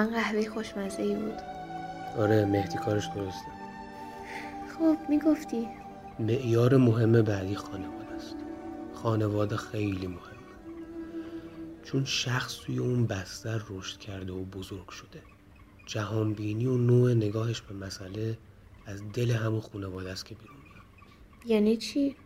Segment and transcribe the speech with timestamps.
[0.00, 1.40] واقعا قهوه خوشمزه ای بود.
[2.18, 3.50] آره مهدی کارش درسته.
[4.78, 5.68] خب می‌گفتی؟
[6.18, 8.36] معیار مهم بعدی خانواده است.
[8.94, 10.20] خانواده خیلی مهمه
[11.82, 15.22] چون شخص توی اون بستر رشد کرده و بزرگ شده.
[15.86, 18.38] جهانبینی و نوع نگاهش به مسئله
[18.86, 20.84] از دل همون خانواده است که بیرون میاد.
[21.46, 22.16] یعنی چی؟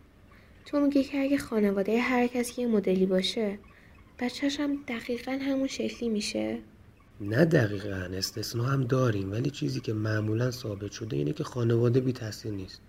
[0.65, 3.59] تو میگی که اگه خانواده هر کسی یه مدلی باشه
[4.19, 6.59] بچهش هم دقیقا همون شکلی میشه؟
[7.21, 12.13] نه دقیقا استثنا هم داریم ولی چیزی که معمولا ثابت شده اینه که خانواده بی
[12.13, 12.81] تاثیر نیست.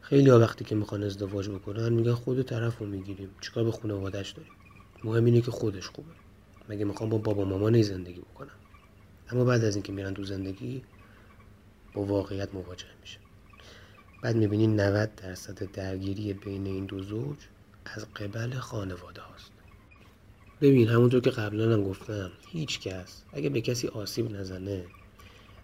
[0.00, 3.30] خیلی ها وقتی که می‌خوان ازدواج بکنن میگن خود طرف رو می‌گیریم.
[3.40, 4.52] چیکار به خانوادهش داریم؟
[5.04, 6.12] مهم اینه که خودش خوبه.
[6.68, 8.50] مگه می‌خوام با بابا مامان زندگی بکنم
[9.30, 10.82] اما بعد از اینکه میرن تو زندگی
[11.94, 13.18] با واقعیت مواجه میشه
[14.22, 17.38] بعد می‌بینی 90 درصد درگیری بین این دو زوج
[17.84, 19.52] از قبل خانواده هاست.
[20.60, 24.84] ببین همونطور که قبلا هم گفتم هیچ کس اگه به کسی آسیب نزنه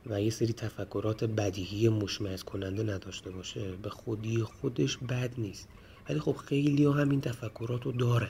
[0.06, 5.68] و یه سری تفکرات بدیهی مشمعز کننده نداشته باشه به خودی خودش بد نیست.
[6.08, 8.28] ولی خب خیلی ها همین تفکرات رو دارن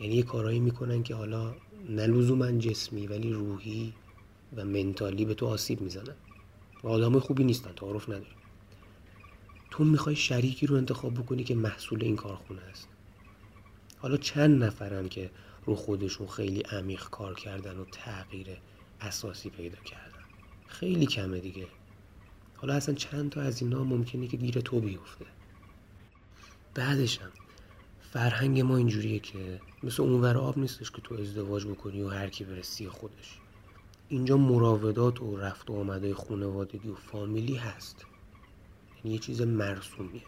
[0.00, 1.54] یعنی یه کارایی می‌کنن که حالا
[1.88, 3.92] نه لزوما جسمی ولی روحی
[4.56, 6.14] و منتالی به تو آسیب می‌زنن.
[6.82, 8.36] و آدم خوبی نیستن تعارف نداری
[9.70, 12.88] تو می‌خوای شریکی رو انتخاب بکنی که محصول این کارخونه است.
[13.98, 15.30] حالا چند نفرن که
[15.64, 18.46] رو خودشون خیلی عمیق کار کردن و تغییر
[19.00, 20.24] اساسی پیدا کردن؟
[20.66, 21.66] خیلی کمه دیگه.
[22.56, 25.26] حالا اصلا چند تا از اینا ممکنه که گیر تو بیفته.
[26.74, 27.30] بعدشم
[28.00, 32.44] فرهنگ ما اینجوریه که مثل اونور آب نیستش که تو ازدواج بکنی و هر کی
[32.44, 33.38] بره سی خودش.
[34.08, 38.04] اینجا مراودات و رفت و آمده خانوادگی و فامیلی هست.
[38.96, 40.22] یعنی یه چیز مرسومیه.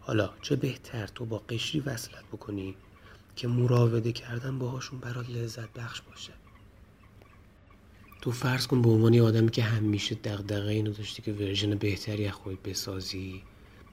[0.00, 2.74] حالا چه بهتر تو با قشری وصلت بکنی
[3.36, 6.32] که مراوده کردن باهاشون برات لذت بخش باشه؟
[8.20, 12.34] تو فرض کن به عنوان آدمی که همیشه دغدغه اینو داشتی که ورژن بهتری از
[12.34, 13.42] خود بسازی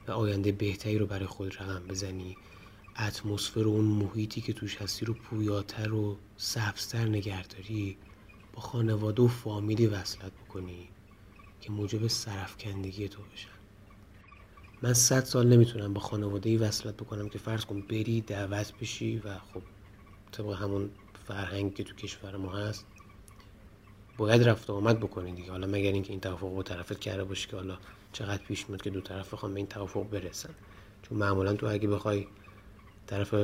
[0.08, 2.36] و آینده بهتری رو برای خود رقم بزنی
[2.98, 7.96] اتمسفر و اون محیطی که توش هستی رو پویاتر و سبزتر نگهداری
[8.52, 10.88] با خانواده و فامیلی وصلت بکنی
[11.60, 13.57] که موجب سرفکندگی تو بشن.
[14.82, 19.18] من صد سال نمی‌تونم با خانواده ای وصلت بکنم که فرض کن بری دعوت بشی
[19.18, 19.62] و خب
[20.32, 20.90] طبق همون
[21.26, 22.86] فرهنگ که تو کشور ما هست
[24.16, 25.50] باید رفت و آمد بکنی دیگه.
[25.50, 27.78] حالا مگر اینکه این توافق با طرفت کرده باشی که حالا
[28.12, 30.50] چقدر پیش میاد که دو طرف بخوام به این توافق برسن.
[31.02, 32.26] چون معمولا تو اگه بخوای
[33.06, 33.34] طرف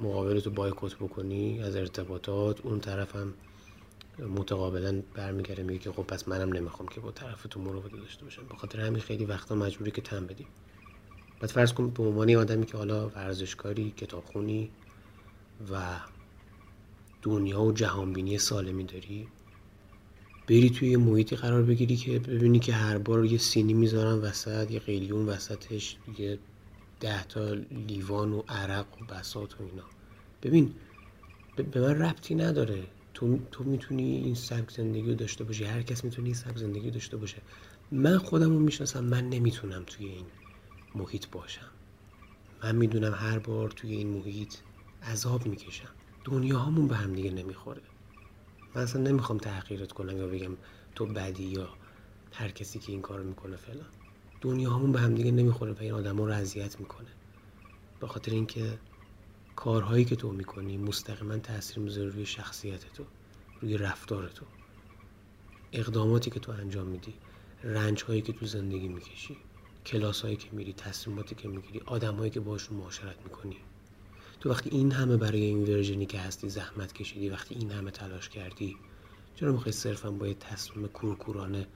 [0.00, 3.34] مقابل تو بایکوت بکنی از ارتباطات اون طرف هم
[4.18, 8.42] متقابلا برمیگرده میگه که خب پس منم نمی‌خوام که با طرف تو مراوده داشته باشم.
[8.72, 10.46] به همین خیلی وقتا مجبوری که تم بدی
[11.40, 14.70] بعد فرض کن به عنوان آدمی که حالا ورزشکاری کتابخونی
[15.72, 15.96] و
[17.22, 19.28] دنیا و جهانبینی سالمی داری
[20.48, 24.70] بری توی یه محیطی قرار بگیری که ببینی که هر بار یه سینی می‌ذارن وسط
[24.70, 26.38] یه قلیون وسطش یه
[27.00, 27.54] ده تا
[27.88, 29.84] لیوان و عرق و بسات و اینا.
[30.42, 30.74] ببین
[31.56, 32.84] به من ربطی نداره.
[33.16, 35.64] تو, تو می‌تونی این سبک زندگی رو داشته باشی.
[35.64, 37.42] هر کس می‌تونی این سبک زندگی داشته باشه.
[37.92, 39.04] من خودم رو می‌شناسم.
[39.04, 40.26] من نمی‌تونم توی این
[40.94, 41.70] محیط باشم.
[42.62, 44.54] من می‌دونم هر بار توی این محیط
[45.02, 45.88] عذاب می‌کشم.
[46.24, 47.82] دنیا همون به هم دیگه نمی‌خوره.
[48.74, 50.56] من اصلا نمی‌خوام تحقیرت کنم یا بگم
[50.94, 51.68] تو بدی یا
[52.32, 53.88] هر کسی که این کار می‌کنه فلان.
[54.40, 57.08] دنیا همون به هم دیگه نمی‌خوره و این آدم رو اذیت می‌کنه.
[58.00, 58.78] به خاطر اینکه
[59.56, 63.04] کارهایی که تو می‌کنی مستقیما تاثیر می‌ذاره روی شخصیت تو.
[63.60, 64.46] روی رفتار تو
[65.72, 67.14] اقداماتی که تو انجام میدی
[67.64, 69.36] رنج هایی که تو زندگی می‌کشی
[69.86, 73.56] کلاس هایی که میری تصمیماتی که می‌گیری آدم هایی که باشون معاشرت می‌کنی.
[74.40, 78.28] تو وقتی این همه برای این ورژنی که هستی زحمت کشیدی وقتی این همه تلاش
[78.28, 78.76] کردی
[79.34, 81.66] چرا می‌خوای صرفا با یه تصمیم کورکورانه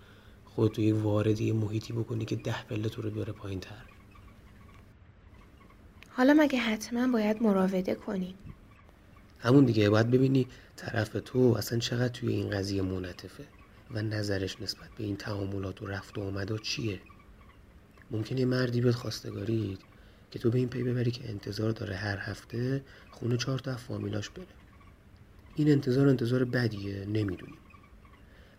[0.45, 3.83] خودتو توی وارد یه محیطی بکنی که ده پله تو رو بیاره پایین تر
[6.11, 8.35] حالا مگه حتما باید مراوده کنی؟
[9.43, 10.47] همون دیگه باید ببینی
[10.77, 13.45] طرف تو اصلا چقدر توی این قضیه منطفه
[13.91, 17.01] و نظرش نسبت به این تعاملات و رفت و آمد و چیه؟
[18.11, 19.81] ممکنه مردی بیاد خواستگارید
[20.31, 24.31] که تو به این پی ببری که انتظار داره هر هفته خونه چهار تا فامیلاش
[24.31, 24.47] بره.
[25.55, 27.59] این انتظار انتظار بدیه نمی‌دونیم.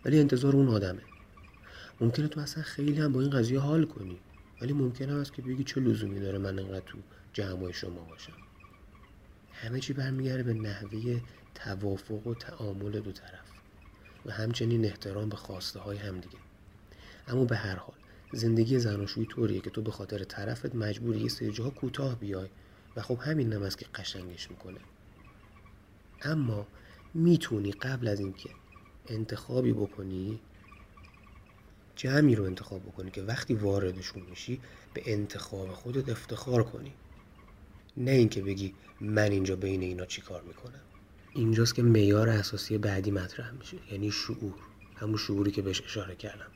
[0.04, 1.02] ولی انتظار اون آدمه.
[2.00, 4.18] ممکنه تو اصلا خیلی هم با این قضیه حال کنی
[4.60, 6.98] ولی ممکنه هست که بگی چه لزومی داره من انقدر تو
[7.32, 8.32] جمع شما باشم.
[9.52, 11.20] همه چی برمیگرده به نحوه
[11.54, 13.50] توافق و تعامل دو طرف
[14.26, 16.38] و همچنین احترام به خواسته های همدیگه.
[17.28, 17.96] اما به هر حال
[18.32, 22.48] زندگی زناشویی طوریه که تو به خاطر طرفت مجبوری یه سری جاها کوتاه بیای
[22.96, 24.78] و خب همین هم است که قشنگش می‌کنه.
[26.22, 26.66] اما
[27.14, 28.50] می‌تونی قبل از اینکه
[29.08, 30.40] انتخابی بکنی
[31.96, 34.60] جمعی رو انتخاب بکنی که وقتی واردشون میشی
[34.94, 36.92] به انتخاب خودت افتخار کنی.
[37.96, 40.80] نه اینکه بگی من اینجا بین اینا چی کار می‌کنم.
[41.34, 44.54] اینجاست که میار اساسی بعدی مطرح میشه یعنی شعور
[44.96, 46.50] همون شعوری که بهش اشاره کردم.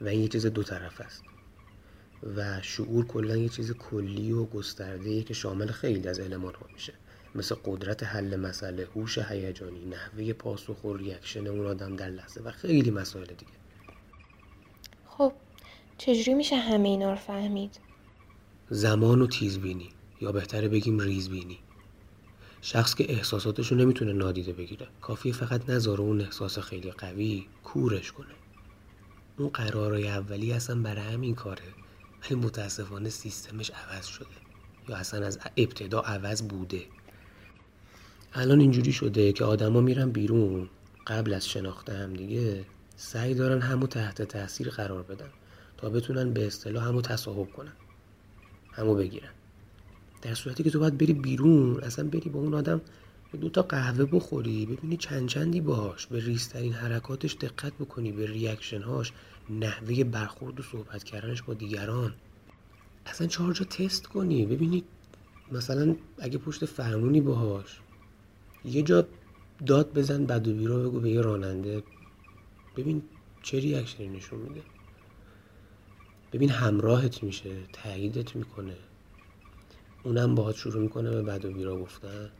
[0.00, 1.22] و این یه چیز دو طرف است.
[2.36, 6.92] و شعور کلا یه چیز کلی و گسترده که شامل خیلی از علمان ها میشه.
[7.34, 12.50] مثل قدرت حل مسئله هوش هیجانی نحوه پاسخ و ریاکشن اون آدم در لحظه و
[12.50, 13.52] خیلی مسائل دیگه.
[15.06, 15.32] خب
[15.98, 17.80] چجوری میشه همه اینا رو فهمید؟
[18.70, 19.90] زمان و تیزبینی.
[20.22, 21.58] یا بهتره بگیم ریزبینی.
[22.60, 24.86] شخص که احساساتش رو نمی‌تونه نادیده بگیره.
[25.00, 28.34] کافیه فقط نذاره اون احساس خیلی قوی کورش کنه.
[29.38, 31.62] اون قرارای اولی اصلا برای همین کاره.
[32.22, 34.26] ولی متاسفانه سیستمش عوض شده.
[34.88, 36.82] یا اصلا از ابتدا عوض بوده.
[38.34, 40.68] الان اینجوری شده که آدما میرن بیرون.
[41.06, 42.64] قبل از شناخت هم دیگه
[42.96, 45.30] سعی دارن همو تحت تاثیر قرار بدن.
[45.76, 47.72] تا بتونن به اصطلاح همو تصاحب کنن.
[48.72, 49.30] همو بگیرن.
[50.22, 52.80] در صورتی که تو باید بری بیرون اصلا بری با اون آدم
[53.40, 59.12] دو تا قهوه بخوری ببینی چند چندی باش به ریسترین حرکاتش دقت بکنی به ریاکشنهاش
[59.50, 62.14] نحوه برخورد و صحبت کردنش با دیگران.
[63.06, 64.84] اصلا چهار جا تست کنی ببینی
[65.52, 67.80] مثلا اگه پشت فرمونی باهاش
[68.64, 69.06] یه جا
[69.66, 71.82] داد بزن بد و بیرا بگو به یه راننده
[72.76, 73.02] ببین
[73.42, 74.62] چه ریاکشنی نشون میده.
[76.32, 78.76] ببین همراهت میشه تاییدت می‌کنه.
[80.04, 82.30] اونم باهات شروع می‌کنه به بد و بیرا گفتن.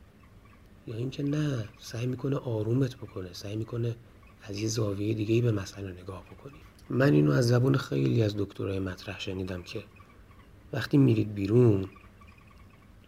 [0.87, 3.97] یا اینکه نه سعی می‌کنه آرومت بکنه سعی می‌کنه
[4.43, 6.59] از یه زاویه دیگه ای به مسئله نگاه بکنی.
[6.91, 9.83] من اینو از زبون خیلی از دکترای مطرح شنیدم که
[10.73, 11.89] وقتی میرید بیرون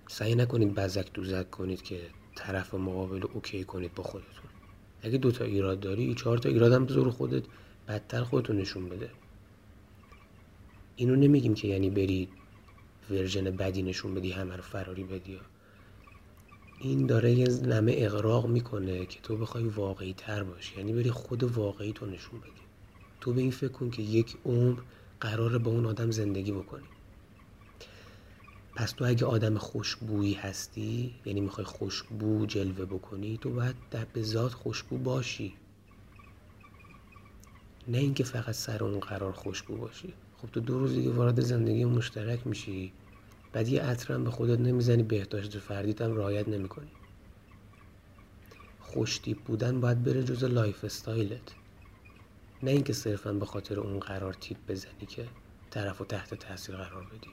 [0.08, 2.00] سعی نکنید بزک دوزک کنید که
[2.36, 4.50] طرف مقابل okay کنید با خودتون.
[5.02, 7.42] اگه دوتا ایراد داری چهار تا ایراد هم بذار خودت
[7.88, 9.10] بدتر خودتون نشون بده.
[10.96, 12.28] اینو نمیگیم که یعنی برید
[13.10, 15.40] version بدی نشون بدی همه رو فراری بدی.
[16.78, 20.76] این داره یه نمه اغراق می‌کنه که تو بخوای واقعی تر باشی.
[20.76, 22.62] یعنی بری خود واقعی تو نشون بدی.
[23.20, 24.80] تو به این فکر کن که یک عمر
[25.20, 26.88] قراره با اون آدم زندگی بکنی.
[28.76, 34.22] پس تو اگه آدم خوشبویی هستی یعنی می‌خوای خوشبو جلوه بکنی تو باید در به
[34.22, 35.54] ذات خوشبو باشی.
[37.88, 40.14] نه اینکه فقط سر اون قرار خوشبو باشی.
[40.44, 42.93] خب تو دو روز دیگه وارد زندگی مشترک میشی.
[43.53, 46.91] بعد یه عطرم به خودت نمی‌زنی بهداشت فردیت هم رعایت نمی‌کنی.
[48.81, 51.55] خوشتیپ بودن باید بره جزء lifestyle ت.
[52.63, 55.27] نه اینکه صرفا به خاطر اون قرار تیپ بزنی که
[55.70, 57.31] طرف و تحت تاثیر قرار بدی.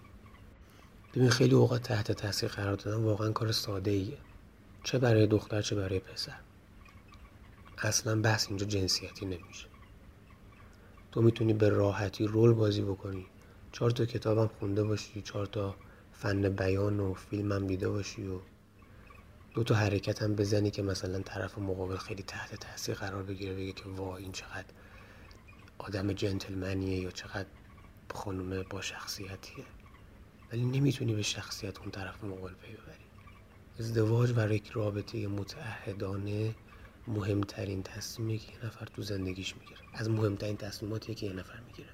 [1.14, 4.18] ببین خیلی اوقات تحت تاثیر قرار دادن واقعا کار ساده ایه
[4.84, 6.40] چه برای دختر چه برای پسر.
[7.78, 9.71] اصلا بحث اینجا جنسیتی نمیشه.
[11.12, 13.26] تو می‌تونی به راحتی رول بازی بکنی.
[13.72, 15.76] چهار تا کتابم خونده باشی چهار تا
[16.12, 18.40] فن بیان و فیلم هم دیده باشی و
[19.54, 23.72] دو تا حرکت هم بزنی که مثلا طرف مقابل خیلی تحت تاثیر قرار بگیره بگه
[23.72, 24.66] که وا این چقدر
[25.78, 27.50] آدم جنتلمنیه یا چقدر
[28.14, 29.66] خانومه با شخصیتیه.
[30.52, 33.06] ولی نمی‌تونی به شخصیت اون طرف مقابل پی ببری.
[33.80, 36.56] ازدواج و یک رابطه متعهدانه
[37.08, 39.80] مهمترین تصمیمی که یه نفر تو زندگیش می‌گیره.
[39.94, 41.90] از مهمترین تصمیماتی که یه نفر می‌گیره.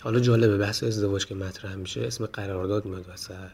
[0.00, 3.50] حالا جالبه بحث ازدواج که مطرح میشه اسم قرارداد میاد وسط.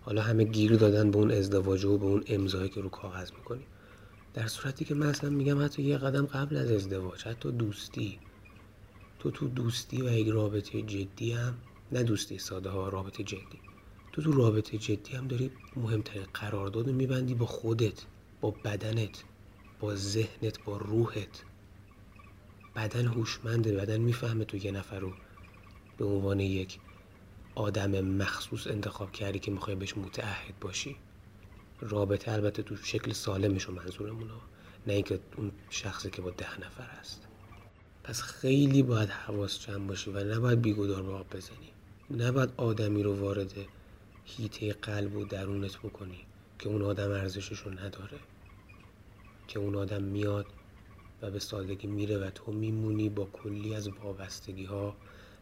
[0.00, 3.64] حالا همه گیر دادن به اون ازدواج و به اون امضایی که رو کاغذ می‌کنی.
[4.34, 8.18] در صورتی که من اصلا میگم حتی یه قدم قبل از ازدواج حتی دوستی.
[9.18, 11.54] تو تو دوستی و یک رابطه جدی هم
[11.92, 13.58] نه دوستی ساده ها رابطه جدی.
[14.12, 18.02] تو تو رابطه جدی هم داری مهمترین قرارداد رو میبندی با خودت
[18.40, 19.24] با بدنت.
[19.80, 21.42] با ذهنت با روحت.
[22.76, 25.12] بدن هوشمنده بدن می‌فهمه تو یه نفر رو
[25.98, 26.78] به عنوان یک
[27.54, 30.96] آدم مخصوص انتخاب کردی که می‌خوای بهش متعهد باشی.
[31.80, 34.32] رابطه البته تو شکل سالمش رو منظورمونه
[34.86, 37.26] نه اینکه اون شخصی که با ده نفر هست.
[38.04, 41.72] پس خیلی باید حواس جمع باشی و نباید بیگودار به آب بزنی.
[42.10, 43.52] نباید آدمی رو وارد
[44.24, 46.26] هیته قلب و درونت بکنی
[46.58, 48.18] که اون آدم ارزشش رو نداره.
[49.48, 50.46] که اون آدم میاد
[51.22, 54.96] و به سادگی میره و تو میمونی با کلی از وابستگی ها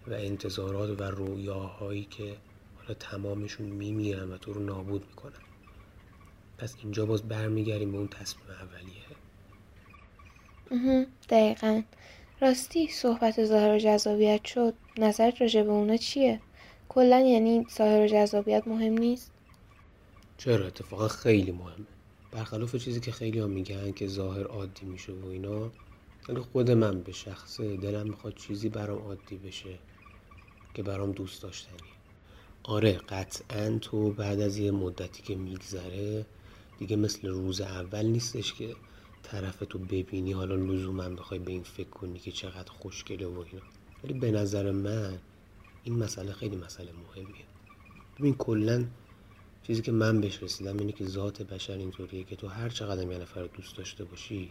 [0.06, 2.36] و انتظارات و رویاهایی که
[2.78, 5.32] حالا تمامشون میمیرن و تو رو نابود می‌کنن.
[6.58, 9.06] پس اینجا باز برمیگردیم به اون تصمیم اولیه.
[11.28, 11.82] دقیقا.
[12.40, 14.74] راستی صحبت ظاهر و جذابیت شد.
[14.98, 16.40] نظرت راجع به اونا چیه؟
[16.88, 19.32] کلا یعنی ظاهر و جذابیت مهم نیست؟
[20.38, 21.86] چرا؟ اتفاقا خیلی مهمه.
[22.36, 25.70] برخلاف چیزی که خیلی ها میگن که ظاهر عادی میشه و اینا
[26.28, 29.78] ولی خود من به شخصه دلم می‌خواد چیزی برام عادی بشه
[30.74, 31.88] که برام دوست داشتنی
[32.62, 36.26] آره قطعا تو بعد از یه مدتی که میگذره
[36.78, 38.76] دیگه مثل روز اول نیستش که
[39.22, 43.64] طرف تو ببینی حالا لزوما بخوای به این فکر کنی که چقدر خوشگله و اینا.
[44.04, 45.18] ولی به نظر من
[45.84, 47.44] این مسئله خیلی مسئله مهمیه.
[48.18, 48.84] ببین کلا
[49.66, 53.18] چیزی که من بهش رسیدم اینه که ذات بشر اینطوریه که تو هر چقدر یه
[53.18, 54.50] نفر رو دوست داشته باشی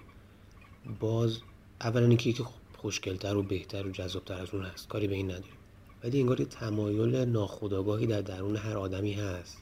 [1.00, 1.38] باز
[1.82, 2.44] اولا اینکه یکی
[2.78, 4.88] خوشگلتر و بهتر و جذابتر از اون هست.
[4.88, 5.58] کاری به این نداریم.
[6.04, 9.58] ولی انگار یه تمایل ناخودآگاهی در درون هر آدمی هست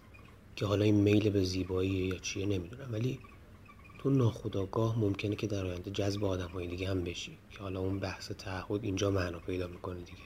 [0.55, 2.89] که حالا این میل به زیبایی یا چیه نمی‌دونم.
[2.91, 3.19] ولی
[3.99, 7.99] تو ناخودآگاه ممکنه که در آینده جذب آدم های دیگه هم بشی که حالا اون
[7.99, 10.17] بحث تعهد اینجا معنا پیدا می‌کنه دیگه.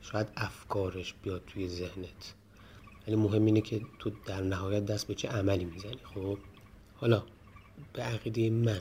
[0.00, 2.34] شاید افکارش بیاد توی ذهنت.
[3.06, 5.98] ولی مهم اینه که تو در نهایت دست به چه عملی می‌زنی.
[6.14, 6.38] خب؟
[6.94, 7.22] حالا
[7.92, 8.80] به عقیده من.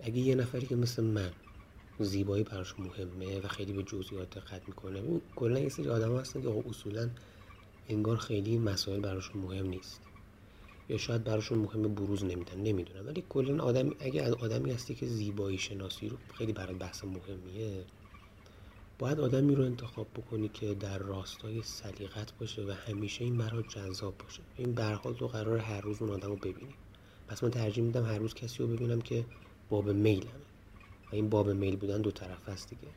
[0.00, 1.32] اگه یه نفری که مثل من
[2.00, 5.02] زیبایی براش مهمه و خیلی به جزئیات دقت می‌کنه
[5.36, 7.10] کلا یه سری آدم هستن که اصولا
[7.88, 10.00] انگار خیلی مسائل براشون مهم نیست.
[10.88, 13.06] یا شاید براشون مهم بروز نمیدن نمی‌دونم.
[13.06, 17.84] ولی کلا آدم اگه آدمی هستی که زیبایی شناسی رو خیلی برای بحث مهمیه
[18.98, 24.18] باید آدمی رو انتخاب بکنی که در راستای سلیقت باشه و همیشه این برات جذاب
[24.18, 24.42] باشه.
[24.56, 26.74] این برحال تو قرار هر روز اون آدم رو ببینی.
[27.28, 29.24] پس من ترجیح میدم هر روز کسی رو ببینم که
[29.68, 30.30] باب میلمه.
[31.12, 32.88] و این باب میل بودن دو طرف هست دیگه.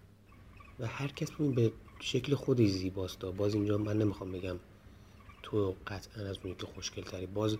[0.79, 4.55] و هر کس به شکل خودی زیباست باز اینجا من نمی‌خوام بگم
[5.43, 7.57] تو قطعا از اونی که خوشگل تری باز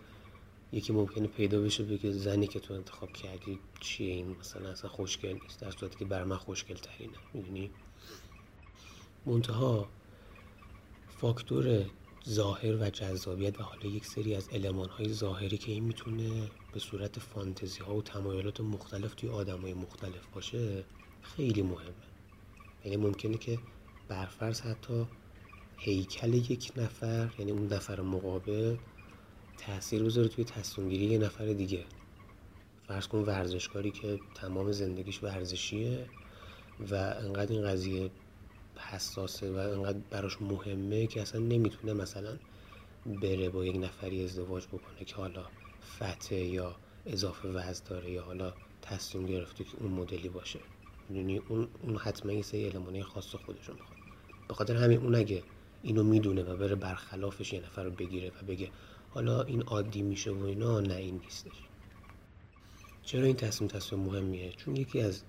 [0.72, 5.38] یکی ممکنه پیدا بشه بگه زنی که تو انتخاب کردی چیه این؟ مثلا اصلا خوشگل
[5.44, 5.60] نیست.
[5.60, 7.72] در صورتی که بر من خوشگل ترینه می‌دونی؟
[9.26, 9.90] منتها
[11.08, 11.86] فاکتور
[12.30, 16.80] ظاهر و جذابیت و حالا یک سری از علمان های ظاهری که این می‌تونه به
[16.80, 20.84] صورت فانتزی ها و تمایلات مختلف توی آدم های مختلف باشه
[21.22, 21.94] خیلی مهمه.
[22.86, 23.60] یعنی ممکنه که
[24.08, 25.06] برفرض حتی
[25.78, 28.78] هیکل یک نفر یعنی اون نفر مقابل
[29.58, 31.86] تاثیر بذاره توی تصمیم یه نفر دیگه.
[32.88, 36.06] فرض کن ورزشکاری که تمام زندگیش ورزشیه
[36.92, 38.12] و انقدر این قضیه
[38.90, 42.38] حساسه و انقدر براش مهمه که اصلا نمی‌تونه مثلا
[43.06, 45.46] بره با یک نفری ازدواج بکنه که حالا
[46.00, 50.60] فته یا اضافه وزن داره یا حالا تصمیم گرفته که اون مدلی باشه.
[51.10, 53.98] می‌دونی اون اون حتما یه سری المانه خاص خودشون می‌خواد.
[54.48, 55.44] به خاطر همین اون اگه
[55.84, 58.70] اینو می‌دونه و بره برخلافش یه نفر رو بگیره و بگه
[59.10, 61.52] حالا این عادی میشه و اینا نه این نیستش.
[63.04, 65.24] چرا این تصمیم تصمیم مهمیه؟ چون یکی از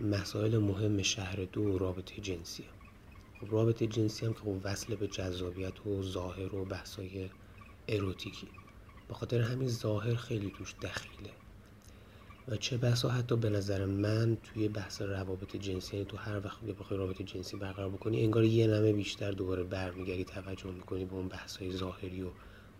[0.00, 2.66] مسائل مهم شهر دو رابطه جنسیه.
[3.44, 7.30] خب رابطه جنسی هم که خب وصل به جذابیت و ظاهر و بحثای
[7.88, 8.48] اروتیکی.
[9.08, 11.30] به خاطر همین ظاهر خیلی توش دخیله.
[12.48, 16.60] و چه بحثا حتی به نظر من توی بحث روابط جنسی یعنی تو هر وقت
[16.60, 21.28] بخوای رابطه جنسی برقرار بکنی انگار یه نمه بیشتر دوباره برمیگردی توجه می‌کنی به اون
[21.28, 22.30] بحث های ظاهری و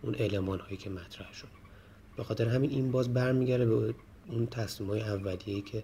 [0.01, 1.47] اون علمان هایی که مطرح شد.
[2.17, 3.95] به خاطر همین این باز برمیگرده به
[4.27, 5.83] اون تصمیم های اولیه‌ای که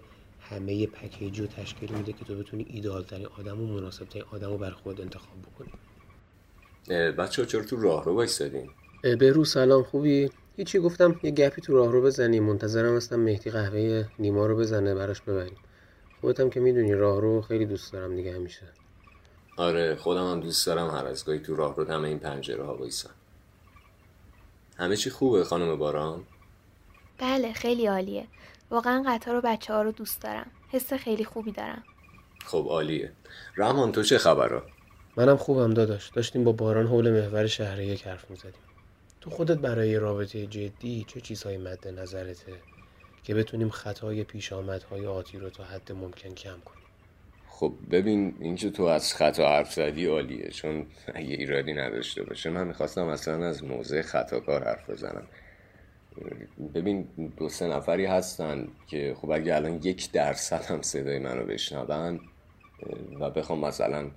[0.50, 4.50] همه پکیج رو تشکیل میده که تو بتونی ایدال ترین آدم و مناسب ترین آدم
[4.50, 5.72] رو بر خود انتخاب بکنی
[7.12, 8.70] بچه ها چرا تو راه رو بایستادین؟
[9.02, 13.50] به رو سلام خوبی؟ هیچی گفتم یه گپی تو راه رو بزنیم منتظرم هستم مهدی
[13.50, 15.56] قهوه نیما رو بزنه براش ببریم
[16.20, 18.66] خودتم که می‌دونی راه رو خیلی دوست دارم دیگه همیشه
[19.56, 22.74] آره خودم هم دوست دارم هر از گاهی تو راه رو دم این پنجره ها
[22.74, 23.10] بایستم
[24.76, 26.24] همه چی خوبه خانم باران؟
[27.18, 28.26] بله خیلی عالیه
[28.72, 30.50] واقعا قطار و بچه ها رو دوست دارم.
[30.68, 31.82] حس خیلی خوبی دارم.
[32.44, 33.12] خب عالیه.
[33.56, 34.62] رحمان تو چه خبره؟
[35.16, 36.10] منم خوبم داداش.
[36.10, 38.62] داشتیم با باران حول محور شهر یک حرف می‌زدیم.
[39.20, 42.52] تو خودت برای رابطه جدی چه چیزهایی مد نظرته
[43.22, 46.86] که بتونیم خطای پیش آمدهای آتی رو تا حد ممکن کم کنیم؟
[47.48, 50.50] خب ببین اینکه تو از خطا حرف زدی عالیه.
[50.50, 55.26] چون اگه ایرادی نداشته باشه من می‌خواستم اصلا از موضع خطاکار حرف بزنم.
[56.74, 62.20] ببین دو سه نفری هستن که خب اگه الان یک درصد هم صدای منو بشنون
[63.20, 64.10] و بخوام مثلا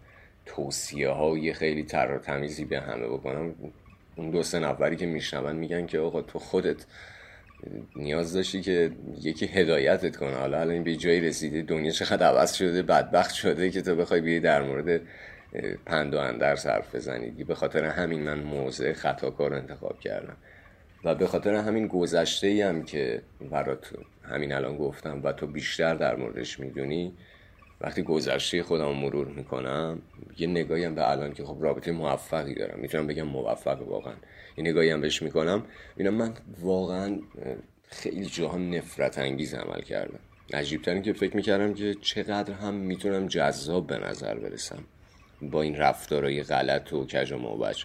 [0.45, 3.55] توصیه های خیلی تر تمیزی به همه بکنم
[4.15, 6.85] اون دو سه نفری که میشنون میگن که آقا تو خودت
[7.95, 10.35] نیاز داشتی که یکی هدایتت کنه.
[10.35, 14.39] حالا الان به جایی رسیده دنیا چقدر عوض شده بدبخت شده که تو بخوای بیای
[14.39, 15.01] در مورد
[15.85, 17.29] پند و اندر حرف بزنی.
[17.29, 20.37] به خاطر همین من موضع خطاکار انتخاب کردم.
[21.05, 23.21] و به خاطر همین گذشته ای هم که
[23.51, 23.93] برات
[24.23, 27.13] همین الان گفتم و تو بیشتر در موردش می‌دونی
[27.81, 30.01] وقتی گذشته خودم مرور می‌کنم
[30.37, 32.79] یه نگاهی هم به الان که خب رابطه موفقی دارم.
[32.79, 34.13] می‌تونم بگم موفق واقعا.
[34.57, 35.63] یه نگاهی هم بهش می‌کنم.
[35.97, 37.19] اینا من واقعا
[37.87, 40.19] خیلی جاها نفرت انگیز عمل کردم.
[40.53, 44.83] عجیبتر که فکر می‌کردم که چقدر هم می‌تونم جذاب به نظر برسم
[45.41, 47.83] با این رفتارهای غلط و کج و موبج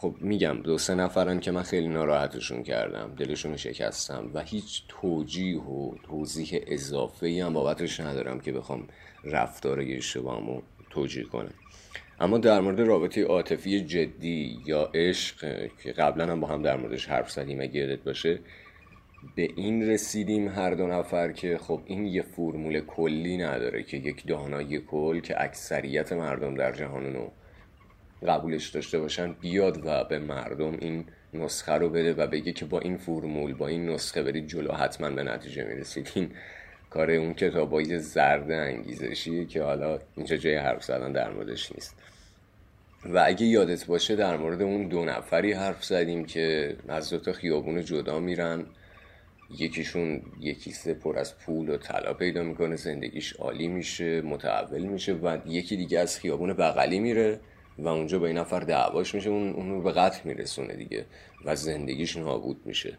[0.00, 5.60] خب میگم دو سه نفرن که من خیلی ناراحتشون کردم دلشون شکستم و هیچ توجیه
[5.60, 8.88] و توضیح اضافه ای هم بابتش ندارم که بخوام
[9.24, 11.54] رفتار اشتباهمو توجیه کنم.
[12.20, 17.06] اما در مورد رابطه عاطفی جدی یا عشق که قبلا هم با هم در موردش
[17.06, 18.38] حرف زدیم اگه یادت باشه
[19.34, 24.26] به این رسیدیم هر دو نفر که خب این یه فرمول کلی نداره که یک
[24.26, 27.12] دانایی کل که اکثریت مردم در جهان
[28.28, 32.80] قبولش داشته باشن بیاد و به مردم این نسخه رو بده و بگه که با
[32.80, 36.12] این فرمول با این نسخه برید جلو حتما به نتیجه می‌رسید.
[36.14, 36.30] این
[36.90, 41.96] کار اون کتابای زرد انگیزشی که حالا اینجا جای حرف زدن در موردش نیست.
[43.04, 47.84] و اگه یادت باشه در مورد اون دو نفری حرف زدیم که از دو خیابون
[47.84, 48.66] جدا میرن.
[49.58, 55.38] یکیشون یکی پر از پول و طلا پیدا می‌کنه زندگیش عالی میشه متحول میشه و
[55.46, 57.40] یکی دیگه از خیابون بغلی میره.
[57.80, 61.06] و اونجا با این نفر دعواش میشه اون اونو به قتل میرسونه دیگه
[61.44, 62.98] و زندگیش نابود میشه.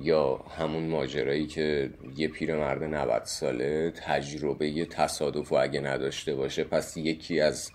[0.00, 6.64] یا همون ماجرایی که یه پیرمرد 90 ساله تجربه یه تصادف و اگه نداشته باشه
[6.64, 7.70] پس یکی از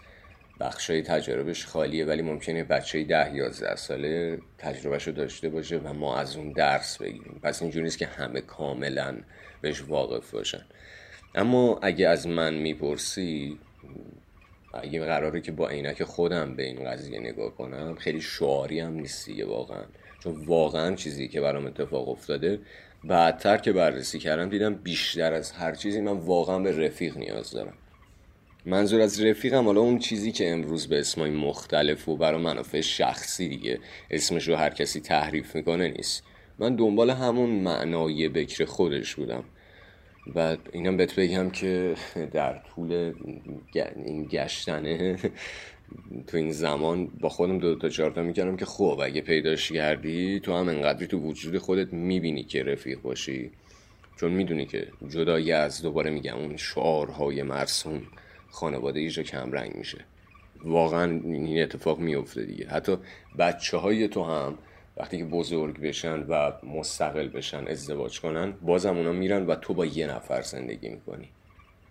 [0.59, 6.17] بخشای تجربهش خالیه ولی ممکنه بچه ده یازده ساله تجربهش رو داشته باشه و ما
[6.17, 7.39] از اون درس بگیریم.
[7.43, 9.17] پس اینجوری نیست که همه کاملا
[9.61, 10.65] بهش واقف باشن.
[11.35, 13.59] اما اگه از من می‌پرسی
[14.83, 19.29] اگه قراره که با عینک خودم به این قضیه نگاه کنم خیلی شعاری هم نیست
[19.47, 19.83] واقعا.
[20.23, 22.59] چون واقعا چیزی که برام اتفاق افتاده
[23.03, 27.73] بعدتر که بررسی کردم دیدم بیشتر از هر چیزی من واقعا به رفیق نیاز دارم.
[28.65, 33.49] منظور از رفیقم حالا اون چیزی که امروز به اسمای مختلف و برای منافع شخصی
[33.49, 33.79] دیگه
[34.11, 36.23] اسمش رو هر کسی تحریف می‌کنه نیست.
[36.59, 39.43] من دنبال همون معنای بکر خودش بودم.
[40.35, 41.95] و اینم بهت بگم که
[42.31, 43.13] در طول
[44.05, 45.17] این گشتنه
[46.27, 50.53] تو این زمان با خودم دو تا چهارتا می‌کردم که خب اگه پیداش کردی تو
[50.53, 53.51] هم انقدری تو وجود خودت می‌بینی که رفیق باشی.
[54.19, 58.01] چون می‌دونی که جدایی از دوباره میگم اون شعارهای مرسوم
[58.49, 59.97] خانواده ایجا کم رنگ میشه.
[60.63, 62.67] واقعا این اتفاق میفته دیگه.
[62.67, 62.97] حتی
[63.39, 64.57] بچه های تو هم
[64.97, 69.85] وقتی که بزرگ بشن و مستقل بشن ازدواج کنن بازم اونا میرن و تو با
[69.85, 71.29] یه نفر زندگی می‌کنی.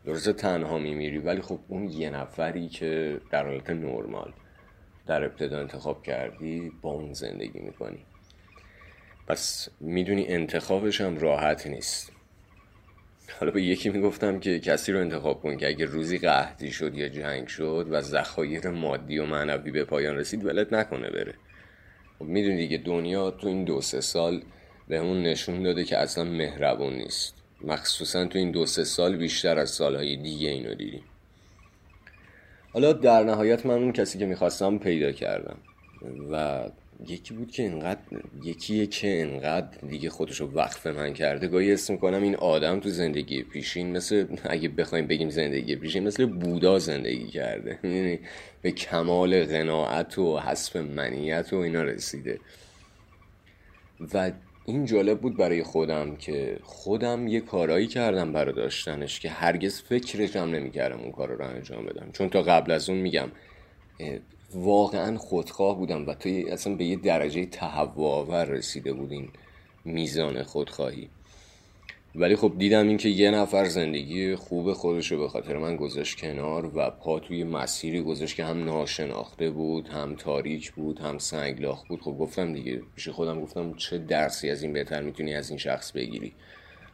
[0.04, 4.32] درسته تنها میمیری ولی خب اون یه نفری که در حالت نرمال
[5.06, 7.98] در ابتدا انتخاب کردی با اون زندگی می‌کنی.
[9.28, 12.12] پس می‌دونی انتخابش هم راحت نیست.
[13.40, 17.08] حالا به یکی می‌گفتم که کسی رو انتخاب کن که اگه روزی قهدی شد یا
[17.08, 21.34] جنگ شد و ذخایر مادی و معنوی به پایان رسید ولت نکنه بره.
[22.20, 24.42] می‌دونی دیگه دنیا تو این دو سه سال
[24.88, 27.35] به اون نشون داده که اصلا مهربون نیست.
[27.64, 31.05] مخصوصا تو این دو سه سال بیشتر از سالهای دیگه اینو دیدیم.
[32.72, 35.57] حالا در نهایت من اون کسی که می‌خواستم پیدا کردم
[36.31, 36.64] و
[37.09, 38.00] یکی بود که انقدر
[38.44, 41.48] یکیه که انقدر دیگه خودشو وقف من کرده.
[41.48, 46.26] گاهی اسم می‌کنم این آدم تو زندگی پیشین مثل اگه بخوایم بگیم زندگی پیشین مثل
[46.26, 47.78] بودا زندگی کرده.
[47.85, 48.18] یعنی
[48.62, 52.40] به کمال قناعت و حسب منیت و اینا رسیده.
[54.14, 54.32] و
[54.66, 60.37] این جالب بود برای خودم که خودم یه کارایی کردم برای داشتنش که هرگز فکرش
[60.37, 62.11] هم نمی‌کردم اون کار رو انجام بدم.
[62.12, 63.28] چون تا قبل از اون میگم
[64.56, 69.12] واقعا خودخواه بودم و توی اصلا به یه درجه تهوع رسیده بود
[69.84, 71.08] میزان خودخواهی.
[72.14, 76.70] ولی خب دیدم اینکه یه نفر زندگی خوب خودش رو به خاطر من گذاشت کنار
[76.74, 82.00] و پا توی مسیری گذاشت که هم ناشناخته بود هم تاریک بود هم سنگلاخ بود.
[82.00, 85.92] خب گفتم دیگه پیش خودم گفتم چه درسی از این بهتر می‌تونی از این شخص
[85.92, 86.32] بگیری.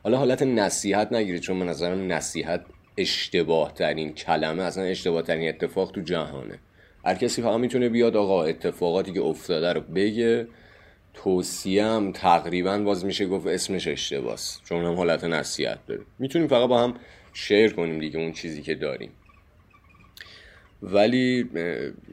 [0.03, 2.65] حالا حالت نصیحت نگیری چون من نظرم نصیحت
[2.97, 6.59] اشتباه ترین کلمه اصلا اشتباه ترین اتفاق تو جهانه.
[7.05, 10.47] هر کسی فقط می‌تونه بیاد آقا اتفاقاتی که افتاده رو بگه
[11.15, 16.03] توصیه هم تقریبا باز میشه گفت اسمش اشتباس چون هم حالت نصیحت داره.
[16.19, 16.95] می‌تونیم فقط با هم
[17.33, 19.11] شیر کنیم دیگه اون چیزی که داریم.
[20.83, 21.51] ولی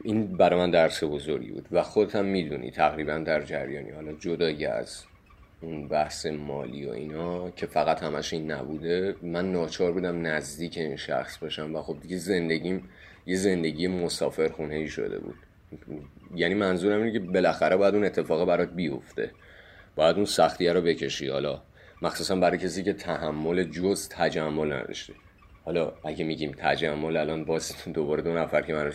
[0.04, 3.89] این برای من درس بزرگی بود و خودت هم می‌دونی تقریبا در جریانی.
[3.89, 5.04] حالا جدایی از
[5.62, 10.95] اون بحث مالی و اینا که فقط همش این نبوده من ناچار بودم نزدیک این
[10.95, 12.89] شخص باشم و خب دیگه زندگیم
[13.25, 15.36] یه زندگی مسافر خونه ای شده بود.
[16.36, 19.32] یعنی منظورم اینه که بالاخره باید اون اتفاق برات بیفته.
[19.95, 21.27] باید اون سختیه رو بکشی.
[21.27, 21.62] حالا
[22.01, 25.13] مخصوصا برای کسی که تحمل جز تجمل نداشته.
[25.65, 28.91] حالا اگه میگیم تجمل الان باز دوباره دو نفر که من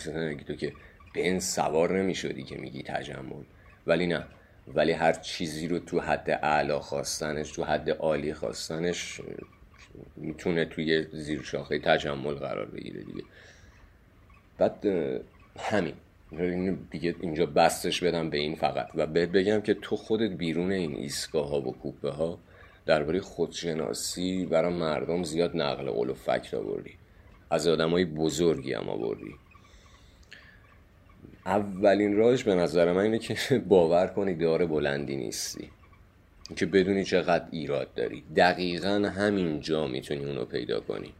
[0.47, 0.73] تو که
[1.13, 3.43] به این سوار نمی‌شدی که میگی تجمل.
[3.87, 4.25] ولی نه.
[4.67, 9.21] ولی هر چیزی رو تو حد اعلا خواستنش تو حد عالی خواستنش
[10.15, 13.23] می‌تونه توی زیر شاخه تجمل قرار بگیره دیگه.
[14.57, 14.85] بعد
[15.59, 15.93] همین.
[16.91, 18.87] دیگه اینجا بستش بدم به این فقط.
[18.95, 22.39] و بهت بگم که تو خودت بیرون این ایستگاه ها و کوپه ها
[22.85, 26.93] درباره خودشناسی برای مردم زیاد نقل قول و فکر آوردی.
[27.49, 29.35] از های بزرگی هم آوردی.
[31.45, 35.69] اولین راهش به نظر من اینه که باور کنی داره بلندی نیستی.
[36.55, 38.23] که بدونی چقدر ایراد داری.
[38.35, 41.13] دقیقا همین جا می‌تونی اونو پیدا کنی.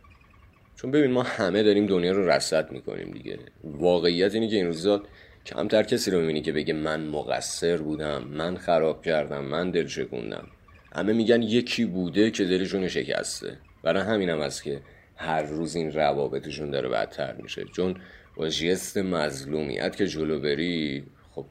[0.75, 3.39] چون ببین ما همه داریم دنیا رو رصد می‌کنیم دیگه.
[3.63, 5.03] واقعیت اینه که این روزا
[5.45, 10.47] کمتر کسی رو می‌بینی که بگه من مقصر بودم من خراب کردم من دل شکوندم.
[10.95, 13.57] همه میگن یکی بوده که دلشون شکسته.
[13.83, 14.81] برای همینم هم هست که
[15.15, 17.65] هر روز این روابطشون داره بدتر میشه.
[17.75, 17.95] چون
[18.35, 21.45] با جست مظلومیت که جلو بری خب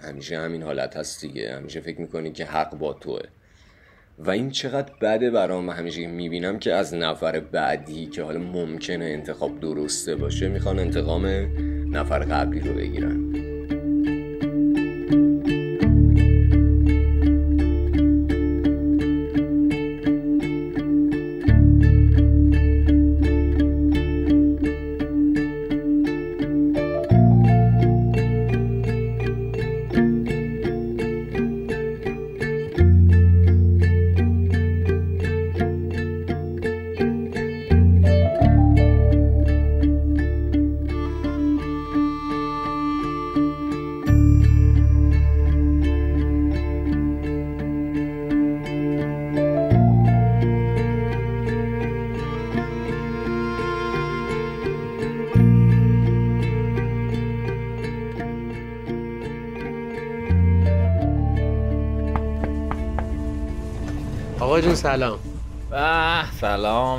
[0.00, 1.52] همیشه همین حالت هست دیگه.
[1.54, 3.20] همیشه فکر می‌کنی که حق با توه.
[4.18, 9.60] و این چقدر بده برام همیشه می‌بینم که از نفر بعدی که حالا ممکنه انتخاب
[9.60, 11.26] درسته باشه می‌خوان انتقام
[11.90, 13.45] نفر قبلی رو بگیرن.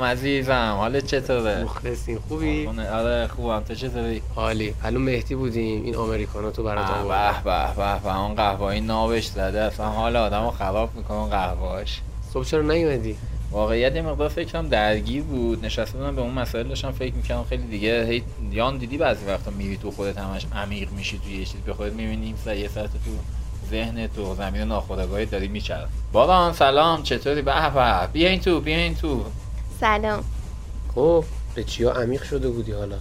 [0.08, 3.60] عزیزم حالت چطوره؟ مخلصین خوبی؟ آره خوبم.
[3.60, 5.84] تو چطوری؟ حالی الان مهدی بودیم.
[5.84, 9.60] این آمریکانا تو برات آورد به به به اون قهوه نابش زده.
[9.60, 12.00] اصلا حال آدمو خراب می‌کنه قهوهاش
[12.32, 13.16] صبح چرا نیومدی؟
[13.50, 15.64] واقعیت یه مقدار فکرم درگیر بود.
[15.64, 18.04] نشسته بودم به اون مسائل داشتم فکر می‌کردم خیلی دیگه.
[18.04, 21.74] هی یان دیدی بعضی وقتا میری تو خودت همش عمیق میشی توی یه چیز به
[21.74, 23.10] خودت می‌بینی یه ساعت تو
[23.70, 27.02] ذهن تو زمین ناخودآگاهی داری میچرد باران سلام.
[27.02, 28.06] چطوری؟ به به.
[28.12, 29.24] بیاین تو بیاین تو.
[29.80, 30.24] سلام.
[30.94, 32.96] خب به چیا عمیق شده بودی حالا؟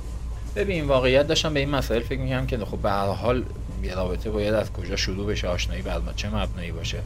[0.55, 3.43] ببین واقعیت داشتم به این مسائل فکر می‌کنم که خب به هر حال
[3.83, 6.97] یه رابطه باید از کجا شروع بشه آشنایی بر چه مبنایی باشه.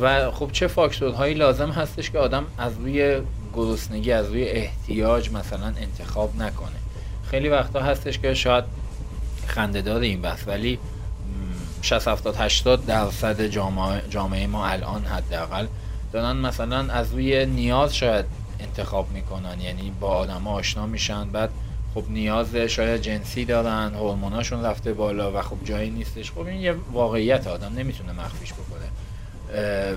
[0.00, 3.20] و خب چه فاکتورهایی لازم هستش که آدم از روی
[3.54, 6.76] گرسنگی از روی احتیاج مثلا انتخاب نکنه.
[7.30, 8.64] خیلی وقتا هستش که شاید
[9.46, 10.78] خندهدار این بحث ولی
[11.82, 15.66] 60 70 80 درصد جامعه, جامعه ما الان حداقل
[16.12, 18.24] دارن مثلا از روی نیاز شاید
[18.60, 19.60] انتخاب می‌کنن.
[19.60, 21.30] یعنی با آدم آشنا میشن.
[21.30, 21.50] بعد
[21.94, 23.94] خب نیاز شاید جنسی دارن.
[23.94, 26.32] هورموناشون رفته بالا و خب جایی نیستش.
[26.32, 28.88] خب این یه واقعیت آدم نمی‌تونه مخفیش بکنه.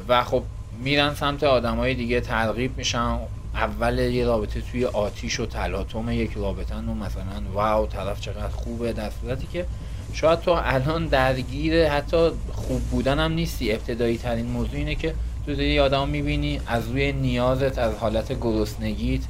[0.07, 0.43] و خب
[0.83, 3.17] میرن سمت های دیگه ترغیب میشن.
[3.55, 8.93] اول یه رابطه توی آتیش و تلاطم یک رابطه و مثلا واو طرف چقدر خوبه
[8.93, 9.65] در صورتی که
[10.13, 13.71] شاید تو الان درگیر حتی خوب بودن هم نیستی.
[13.71, 15.15] ابتدایی ترین موضوع اینه که
[15.49, 19.21] تو داری آدم می‌بینی از روی نیازت از حالت گرسنگیت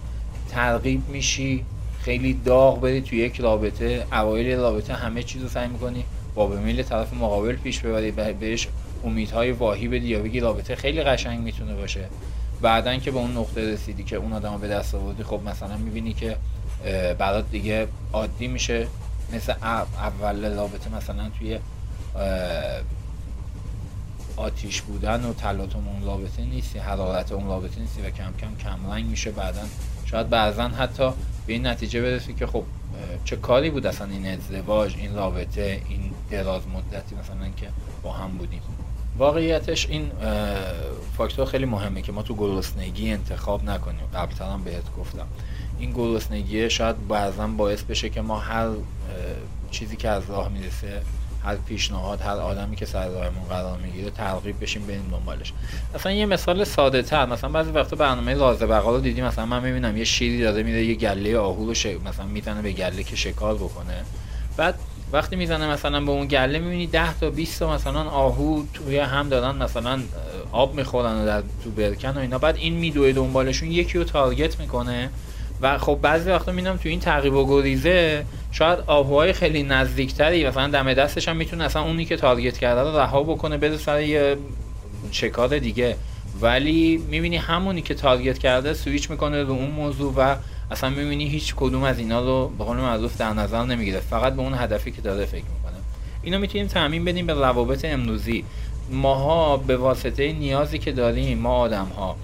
[0.49, 1.65] ترغیب میشی
[2.01, 6.03] خیلی داغ بری توی یک رابطه اوایل رابطه همه چیز رو سعی می‌کنی
[6.36, 8.67] با به میل طرف مقابل پیش ببری بهش
[9.05, 12.05] امیدهای واهی بدی یا بگی رابطه خیلی قشنگ می‌تونه باشه.
[12.62, 16.13] بعدا که به اون نقطه رسیدی که اون آدم به دست آوردی خب مثلا می‌بینی
[16.13, 16.36] که
[17.17, 18.88] برات دیگه عادی میشه.
[19.34, 19.53] مثل
[20.01, 21.60] اول رابطه مثلا توی
[24.39, 28.91] آتیش بودن و تلاطم اون رابطه نیستی حرارت اون رابطه نیستی و کم کم کم
[28.91, 29.32] رنگ میشه.
[29.32, 29.62] بعدا
[30.06, 31.12] شاید بعضا حتی
[31.47, 32.63] به این نتیجه برسی که خب
[33.25, 37.67] چه کاری بود اصلا این ازدواج این رابطه این دراز مدتی مثلا که
[38.04, 38.62] با هم بودیم.
[39.17, 40.12] واقعیتش این
[41.17, 44.06] فاکتور خیلی مهمه که ما تو گرسنگی انتخاب نکنیم.
[44.13, 45.28] قبلتر هم بهت گفتم.
[45.80, 48.69] این گرسنگی شاید بعضا باعث بشه که ما هر
[49.71, 51.02] چیزی که از راه می‌رسه
[51.43, 55.54] هر پیشنهاد هر آدمی که سر راهمون قرار می‌گیره ترغیب بشیم بریم دنبالش.
[55.95, 59.63] مثلا یه مثال ساده تر مثلا بعضی وقتا برنامه رازه بقا رو دیدیم مثلا من
[59.63, 61.71] می‌بینم یه شیری داده میره یه گله آهو رو
[62.06, 64.04] مثلا می‌زنه به گله که شکار بکنه.
[64.58, 64.75] بعد
[65.12, 69.30] وقتی می‌زنه مثلا به اون گله می‌بینی 10 تا 20 تا مثلا آهو توی هم
[69.30, 69.99] دارن مثلا
[70.52, 72.38] آب می‌خورن و در تو برکن و اینا.
[72.38, 75.10] بعد این میدوه دنبالشون یکی رو تارگت می‌کنه.
[75.62, 80.67] و خب بعضی وقتا می‌بینم تو این تعقیب و گریزه شاید آهوهای خیلی نزدیکتری مثلا
[80.67, 84.38] دم دستش هم می‌تونه اصلا اونی که تارگت کرده رو رها بکنه بره سر یه
[85.12, 85.95] شکار دیگه.
[86.41, 90.36] ولی می‌بینی همونی که تارگت کرده سویچ می‌کنه رو اون موضوع و
[90.72, 94.00] اصلا می‌بینی هیچ کدوم از اینا رو به قول معروف در نظر نمی‌گیره.
[94.00, 95.78] فقط به اون هدفی که داره فکر می‌کنه.
[96.24, 98.43] اینو می‌تونیم تعمین بدیم به روابط امروزی.
[98.91, 102.15] ماها به واسطه نیازی که داریم ما آدم ها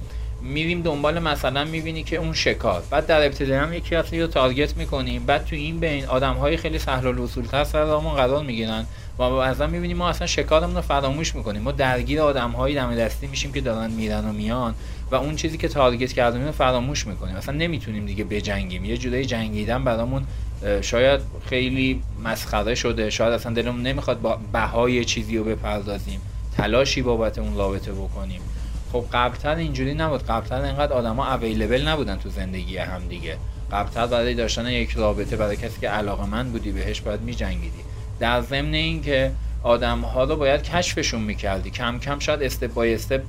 [0.46, 2.84] میریم دنبال مثلا می‌بینی که اون شکار.
[2.90, 5.26] بعد در ابتدا هم یکی از رو تارگت می‌کنیم.
[5.26, 8.86] بعد تو این بین آدم های خیلی سهل الوصول تر سر قرار می‌گیرن
[9.20, 11.62] و بعضا می‌بینیم ما اصلا شکارمون رو فراموش می‌کنیم.
[11.62, 14.76] ما درگیر آدم های دم دستی میشیم که دارن میرن و میان
[15.12, 17.36] و اون چیزی که تارگت کردیم رو فراموش می‌کنیم.
[17.36, 18.86] اصلا نمی‌تونیم دیگه بجنگیم.
[18.86, 20.24] یه جورایی جنگیدن برامون
[20.82, 23.10] شاید خیلی مسخره شده.
[23.10, 26.22] شاید اصلا دلمون نمی‌خواد با بهای چیزی رو بپردازیم.
[26.58, 28.42] تلاشی بابت اون رابطه بکنیم.
[28.96, 30.24] خب قبلتر اینجوری نبود.
[30.24, 33.38] قبلتر اینقدر آدما اویلیبل نبودن تو زندگی هم دیگه.
[33.72, 37.80] قبلتر برای داشتن یک رابطه برای کسی که علاقه من بودی بهش باید میجنگیدی.
[38.20, 39.32] در ضمن اینکه
[39.64, 41.70] آدم ها رو باید کشفشون می‌کردی.
[41.70, 43.22] کم کم شاید استپ بای استپ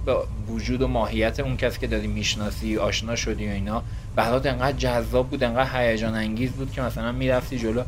[0.49, 3.83] وجود و ماهیت اون کسی که داری می‌شناسی آشنا شدی و اینا
[4.17, 7.83] برات انقدر جذاب بود انقدر هیجان انگیز بود که مثلا می‌رفتی جلو.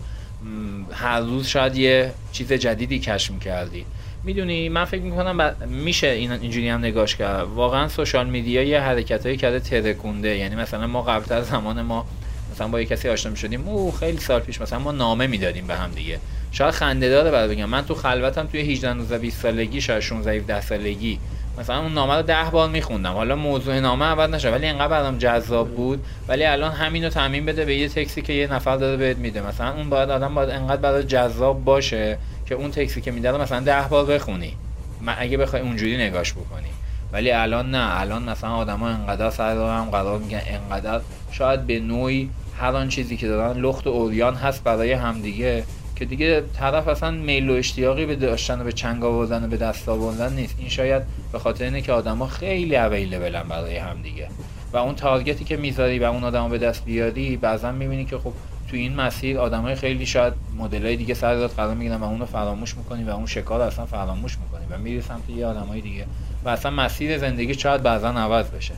[0.93, 3.85] هر روز شاید یه چیز جدیدی کشف می‌کردی.
[4.29, 7.43] می‌دونی من فکر می‌کنم میشه این اینجوری هم نگاش کرد.
[7.43, 10.37] واقعا سوشال میدیا یه حرکتایی کرده ترکونده.
[10.37, 12.07] یعنی مثلا ما قبلتر زمان ما
[12.53, 15.75] مثلا با یه کسی آشنا می‌شدیم او خیلی سال پیش مثلا ما نامه می‌دادیم به
[15.75, 16.19] هم دیگه.
[16.53, 17.65] شاید خنده داره برای بگم.
[17.65, 21.19] من تو خلوتم توی 18 19 20 سالگی شاید 16 17 سالگی
[21.59, 23.13] مثلا اون نامه رو ده بار میخوندم.
[23.13, 26.05] حالا موضوع نامه عوض نشه ولی انقدر برام جذاب بود.
[26.29, 29.47] ولی الان همین رو تعمین بده به یه تکسی که یه نفر داره بهت میده.
[29.47, 33.61] مثلا اون باید آدم باید انقدر برای جذاب باشه که اون تکسی که میده مثلا
[33.61, 34.53] ده بار بخونی.
[35.01, 36.69] من اگه بخوای اونجوری نگاش بکنی.
[37.13, 38.01] ولی الان نه.
[38.01, 41.01] الان مثلا آدما انقدر سر هم قرار میگن انقدر
[41.33, 42.31] شاید به نوعی
[42.61, 45.65] هر آن چیزی که دارن لخت و اوریان هست برای همدیگه
[45.97, 49.57] که دیگه طرف اصلا میل و اشتیاقی به داشتن و به چنگ آوردن و به
[49.57, 50.55] دست آوردن نیست.
[50.59, 54.29] این شاید به خاطر اینه که آدما خیلی اویلیبلن برای همدیگه.
[54.73, 58.33] و اون تارگتی که می‌ذاری و اون آدمو به دست بیاری بعضا می‌بینی که خب
[58.69, 62.77] تو این مسیر آدمای خیلی شاید مدلای دیگه سر داد قرار می‌گیرن و اونو فراموش
[62.77, 66.07] می‌کنی و اون شکار اصلا فراموش می‌کنی و میری سمت یه آدمای دیگه
[66.45, 68.75] و اصلا مسیر زندگی شاید بعضا عوض بشه.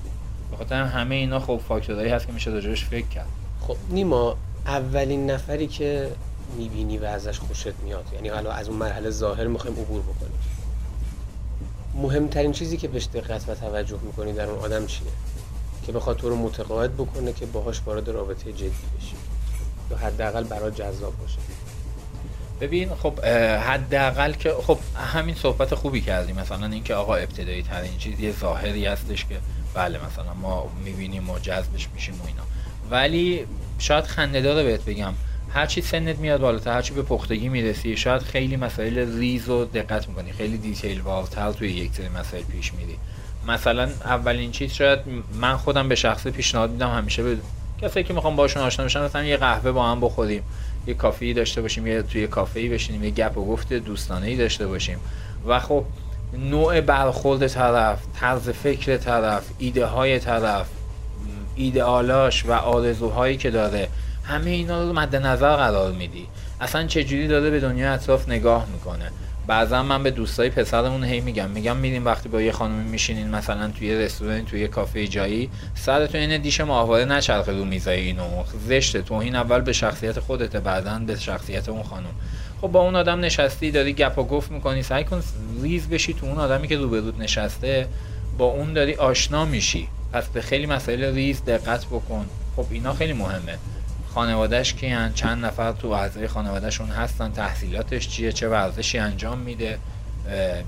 [0.50, 3.26] به خاطر همه اینا خب فاکتورایی هست که میشه راجعش فکر کرد.
[3.60, 6.10] خب نیما اولین نفری که
[6.58, 10.38] می‌بینی و ازش خوشت میاد یعنی حالا از اون مرحله ظاهر می‌خوایم عبور بکنیم.
[11.94, 15.08] مهمترین چیزی که بهش دقت و توجه می‌کنی در اون آدم چیه؟
[15.86, 19.14] که بخواد تو رو متقاعد بکنه که باهاش وارد رابطه جدی بشی
[19.90, 21.38] یا حداقل برای جذاب باشه.
[22.60, 23.20] ببین خب
[23.60, 24.78] حداقل که خب
[25.14, 26.36] همین صحبت خوبی کردیم.
[26.36, 29.36] مثلا اینکه آقا ابتدایی ترین چیز یه ظاهری هستش که
[29.74, 32.42] بله مثلا ما می‌بینیم و جذبش میشیم و اینا.
[32.90, 33.46] ولی
[33.78, 35.12] شاید خنده داره بهت بگم
[35.54, 40.32] هرچی سنت میاد بالاتر هرچی به پختگی می‌رسی شاید خیلی مسائل ریز و دقت می‌کنی.
[40.32, 42.98] خیلی دیتیل والتر توی یک سری مسائل پیش میری.
[43.48, 44.98] مثلا اولین چیز شاید
[45.34, 47.36] من خودم به شخص پیشنهاد میدم همیشه به
[47.82, 50.42] کسایی که می‌خوام باشون آشنا بشن مثلا یه قهوه با هم بخوریم.
[50.86, 54.66] یه کافی داشته باشیم یه توی کافه بشینیم یه گپ و گفت دوستانه ای داشته
[54.66, 54.98] باشیم.
[55.46, 55.84] و خب
[56.50, 60.66] نوع برخورد طرف طرز فکر طرف ایده های طرف
[61.56, 63.88] ایدئالاش و آرزوهایی که داره
[64.24, 66.26] همه اینا رو مد نظر قرار میدی.
[66.60, 69.10] اصلا چجوری داره به دنیا اطراف نگاه می‌کنه؟
[69.46, 71.50] بعضا من به دوستای پسرمون هی میگم.
[71.50, 76.42] میگم میریم وقتی با یه خانمی میشینین مثلا توی رستوران توی کافه جایی سرتون این
[76.42, 78.44] دیش ماهواره نچرخه رو میزای اینو.
[78.68, 82.14] زشته توهین اول به شخصیت خودت بعدا به شخصیت اون خانم
[82.60, 84.82] خب با اون آدم نشستی داری گپ و گفت می‌کنی.
[84.82, 85.22] سعی کن
[85.62, 87.88] ریز بشی تو اون آدمی که روبرود نشسته.
[88.38, 89.88] با اون داری آشنا میشی.
[90.12, 92.26] پس به خیلی مسائل ریز دقت بکن.
[92.56, 93.58] خب اینا خیلی مهمه.
[94.14, 99.78] خانوادهش کیان چند نفر تو اعضای خانوادهشون هستن تحصیلاتش چیه چه ورزشی انجام میده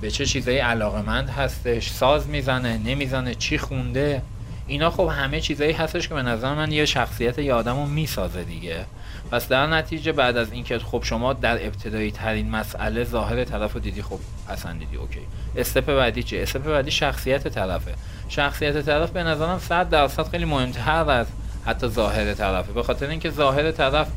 [0.01, 4.23] به چه چیزایی علاقمند هستش ساز می‌زنه نمی‌زنه چی خونده.
[4.67, 8.45] اینا خب همه چیزایی هستش که به نظر من یه شخصیت یه آدم رو می‌سازه
[8.45, 8.85] دیگه.
[9.31, 14.03] پس در نتیجه بعد از اینکه خب شما در ابتدایی ترین مسئله ظاهر طرف دیدی
[14.03, 15.21] خب پسندیدی اوکی.
[15.57, 17.95] استپ بعدی چه استپ بعدی شخصیت طرفه.
[18.29, 21.27] شخصیت طرف به نظرم 100 درصد خیلی مهمتر از
[21.67, 24.09] حتی ظاهر طرفه به خاطر اینکه ظاهر طرف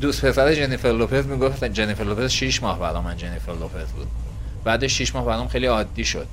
[0.00, 4.06] دوست پسر جنیفر لوپز می‌گفت جنیفر لوپز 6 ماه برام من جنیفر لوپز بود.
[4.64, 6.26] بعد 6 ماه برام خیلی عادی شد.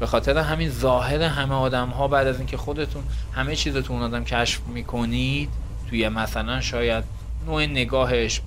[0.00, 3.02] به خاطر همین ظاهر همه آدم ها بعد از اینکه خودتون
[3.32, 5.48] همه چیز تو اون آدم کشف می‌کنید
[5.90, 7.04] توی مثلا شاید
[7.46, 8.40] نوع نگاهش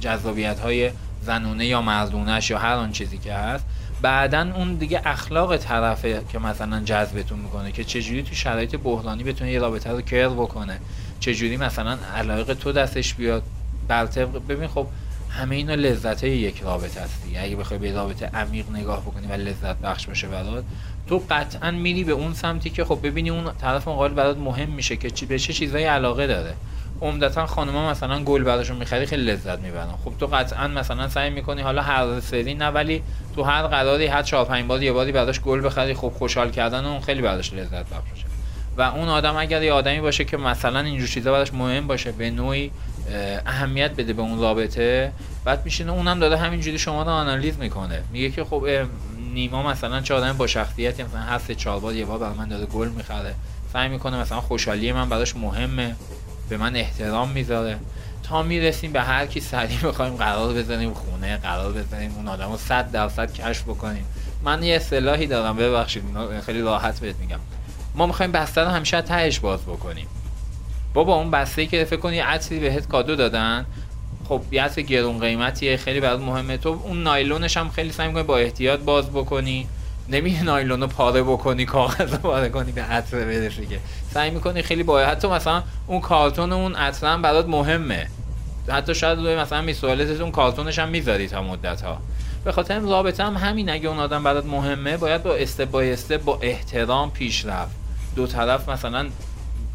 [0.00, 0.90] جذابیت های
[1.22, 3.64] زنونه یا مردونش یا هر آن چیزی که هست
[4.02, 9.52] بعدا اون دیگه اخلاق طرفه که مثلا جذبتون می‌کنه که چجوری تو شرایط بحرانی بتونه
[9.52, 10.78] یه رابطه رو کرد بکنه.
[11.20, 13.42] چجوری مثلا علاقه تو دستش بیاد.
[13.88, 14.06] بر
[14.48, 14.86] ببین خب
[15.30, 19.76] همه اینا لذت یک رابطه هستی اگه بخوای به رابطه عمیق نگاه بکنی و لذت
[19.76, 20.64] بخش باشه برات
[21.08, 24.96] تو قطعا میری به اون سمتی که خب ببینی اون طرف مقابل برات مهم میشه
[24.96, 26.54] که به چه چیزایی علاقه داره.
[27.00, 29.88] عمدتا خانم‌ها مثلا گل براشون می‌خری خیلی لذت می‌برن.
[30.04, 33.02] خب تو قطعا مثلا سعی می‌کنی حالا هر سری نه ولی
[33.36, 36.84] تو هر قراری هر چهار پنج بار یه باری براش گل بخری خب خوشحال کردن
[36.84, 38.26] اون خیلی براش لذت بخشه
[38.76, 42.30] و اون آدم اگر یه آدمی باشه که مثلا اینجور چیزا براش مهم باشه به
[42.30, 42.70] نوعی
[43.46, 45.12] اهمیت بده به اون رابطه
[45.44, 48.02] بعد میشینه اونم داره همینجوری شما رو آنالیز می‌کنه.
[48.12, 48.66] میگه که خب
[49.34, 52.66] نیما مثلا چه آدم با شخصیتی مثلا هست چهار بار یه بار برای من داره
[52.66, 53.34] گل می‌خره.
[53.72, 55.96] سعی می‌کنه مثلا خوشحالی من براش مهمه.
[56.48, 57.78] به من احترام می‌ذاره.
[58.22, 62.56] تا می‌رسیم به هر کی سریع بخوایم قرار بزنیم خونه قرار بزنیم اون آدم رو
[62.56, 64.04] صد درصد کشف بکنیم.
[64.44, 66.02] من یه اصطلاحی دارم ببخشید
[66.46, 67.38] خیلی راحت بهت میگم.
[67.94, 70.06] ما می‌خوایم بسته رو همیشه تهش باز بکنیم.
[70.94, 73.66] بابا اون بسته که فکر کنی عطری بهت کادو دادن
[74.28, 76.56] خب یه گرون قیمتیه خیلی برات مهمه.
[76.56, 79.68] تو اون نایلونش هم خیلی سعی می‌کنی با احتیاط باز بکنی.
[80.08, 83.78] نمیشه نایلون رو پاره بکنی کاغذ رو پاره کنی به عطر برسی که.
[84.14, 88.06] سعی می‌کنی خیلی با حتی مثلا اون کارتون اون هم برات مهمه.
[88.68, 91.98] حتی شاید روی مثلا میسوالتت اون کارتونش هم می‌ذاری تا مدت ها
[92.44, 97.10] به خاطر رابطه هم همین اگه اون آدم برات مهمه باید با step با احترام
[97.10, 97.76] پیش رفت.
[98.16, 99.06] دو طرف مثلا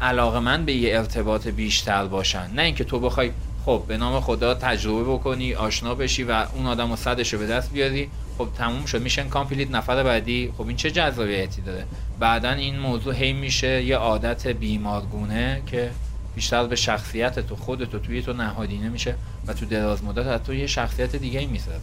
[0.00, 2.50] علاقه من به یه ارتباط بیشتر باشن.
[2.54, 3.30] نه اینکه تو بخوای
[3.64, 7.46] خب به نام خدا تجربه بکنی آشنا بشی و اون آدم رو صدش رو به
[7.46, 8.10] دست بیاری.
[8.38, 9.02] خب تموم شد.
[9.02, 10.52] mission complete نفر بعدی.
[10.58, 11.84] خب این چه جذابیتی داره؟
[12.18, 15.90] بعدا این موضوع هی میشه یه عادت بیمارگونه که
[16.34, 19.14] بیشتر به شخصیت تو خودت توی تو نهادینه میشه
[19.46, 21.78] و تو دراز مدت تو یه شخصیت دیگه می‌سازه.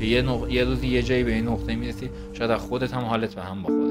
[0.00, 0.50] که یه, نق...
[0.50, 3.62] یه روزی یه جایی به این نقطه می‌رسی شاید از خودت هم حالت به هم
[3.62, 3.85] بخوره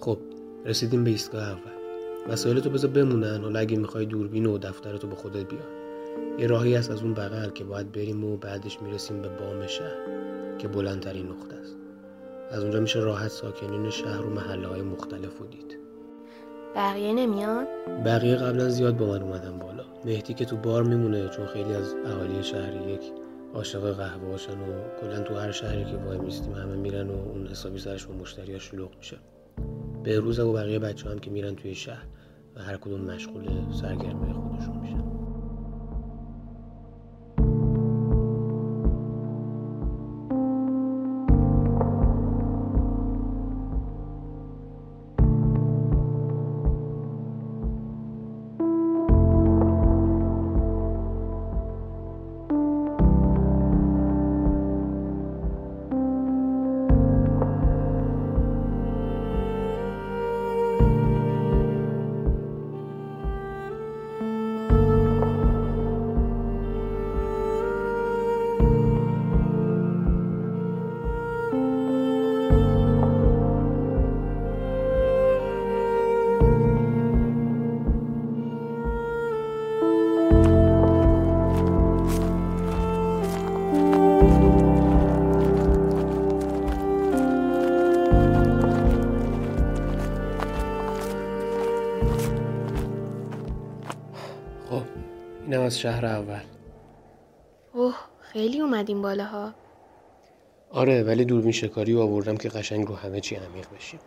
[0.00, 0.18] خب
[0.64, 1.70] رسیدیم به ایستگاه اول.
[2.28, 5.68] وسایل تو بذار بمونن حالا اگه می‌خوای دوربین و دفترتو به خودت بیار.
[6.38, 9.96] یه راهی هست از اون بغل که باید بریم و بعدش می‌رسیم به بام شهر
[10.58, 11.76] که بلندترین نقطه است.
[12.50, 15.78] از اونجا میشه راحت ساکنین شهر و محله های مختلف رو دید.
[16.76, 17.66] بقیه نمیاد؟
[18.04, 19.84] بقیه قبلا زیاد با من اومدن بالا.
[20.04, 23.12] مهدی که تو بار میمونه چون خیلی از اهالی شهر یک
[23.54, 24.36] عاشق قهوه و
[25.00, 28.60] کلا تو هر شهری که وای میستیم همه میرن و اون حسابی سرش با مشتری
[28.60, 29.16] شلوغ میشه.
[30.02, 32.06] به روز و بقیه بچه هم که میرن توی شهر
[32.56, 35.09] و هر کدوم مشغول سرگرمی خودشون میشن.
[95.70, 96.42] از شهر اول.
[97.72, 99.54] اوه خیلی اومدیم بالاها.
[100.70, 104.00] آره ولی دوربین شکاری رو آوردم که قشنگ رو همه چی عمیق بشیم.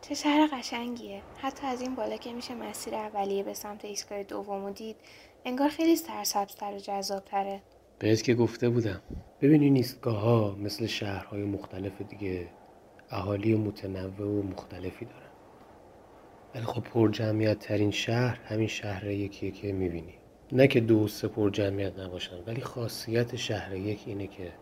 [0.00, 1.22] چه شهر قشنگیه.
[1.36, 4.96] حتی از این بالا که میشه مسیر اولیه به سمت ایستگاه دوم دید
[5.44, 7.62] انگار خیلی سرسبزتر و جذابتره.
[7.98, 9.02] بهت که گفته بودم.
[9.42, 12.48] ببین این ایستگاه ها مثل شهرهای مختلف دیگه
[13.10, 15.27] اهالی متنوع و مختلفی دارن.
[16.58, 20.14] ولی خب پر جمعیت ترین شهر همین شهر یکیه که می‌بینی.
[20.52, 24.52] نه که دو سه پر جمعیت نباشن ولی خاصیت شهر یک اینه که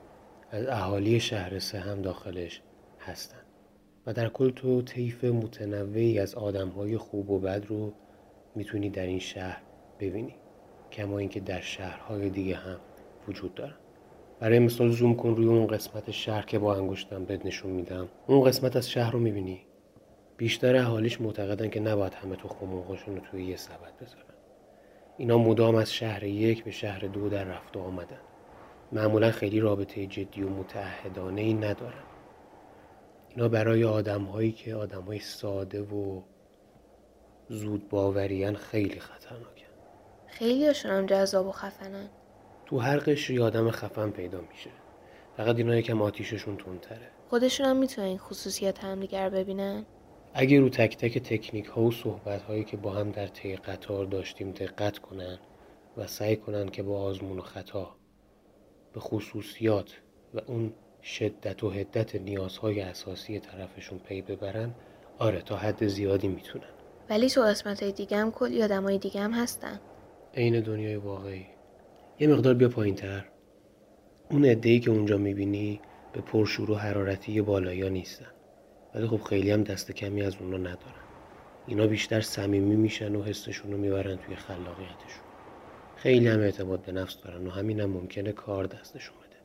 [0.51, 2.63] از اهالی شهر سه هم داخلش
[3.01, 3.39] هستن.
[4.07, 7.93] و در کل تو طیف متنوعی از آدم های خوب و بد رو
[8.55, 9.63] می‌تونی در این شهر
[10.01, 10.35] ببینی
[10.93, 12.81] کما اینکه در شهرهای دیگه هم
[13.29, 13.77] وجود دارن
[14.41, 18.09] برای مثال زوم کن روی اون قسمت شهر که با انگشتم بهت نشون میدم.
[18.27, 19.61] اون قسمت از شهر رو می‌بینی؟
[20.37, 24.35] بیشتر اهالیش معتقدن که نباید همه تخم مرغاشون رو توی یه سبد بذارن.
[25.17, 28.21] اینا مدام از شهر یک به شهر دو در رفت و آمدن.
[28.93, 32.05] معمولا خیلی رابطه جدی و متعهدانه ای ندارن.
[33.29, 36.23] اینا برای آدم هایی که آدم های ساده و
[37.49, 39.67] زود باوریان خیلی خطرناکن.
[40.27, 42.09] خیلی هم جذاب و خفنن.
[42.67, 44.71] تو هر قشری آدم خفن پیدا میشه.
[45.37, 47.11] فقط اینا یکم آتیششون تندتره.
[47.29, 49.87] خودشون هم می‌تونن این خصوصیت همدیگر ببینن؟
[50.39, 54.07] اگه رو تک تک تکنیک ها و صحبت هایی که با هم در طی قطار
[54.07, 55.39] داشتیم دقت کنن
[55.97, 57.97] و سعی کنن که با آزمون و خطا
[58.93, 59.95] به خصوصیات
[60.35, 60.73] و اون
[61.03, 64.75] شدت و حدت نیازهای اساسی طرفشون پی ببرن
[65.19, 66.73] آره تا حد زیادی می‌تونن.
[67.11, 69.81] ولی تو قسمت های دیگه هم کلی آدم های دیگه هم هستن.
[70.35, 71.47] عین دنیای واقعی.
[72.19, 73.25] یه مقدار بیا پایین تر
[74.31, 75.81] اون عده که اونجا می‌بینی
[76.13, 78.36] به پرشور و حرارتی بالایی نیستن.
[78.97, 81.07] ولی خب خیلی هم دست کمی از اونا ندارن.
[81.67, 85.27] اینا بیشتر صمیمی میشن و حسشون رو می‌برن توی خلاقیتشون.
[85.97, 89.37] خیلی هم اعتماد به نفس دارن و همین هم ممکنه کار دستشون بده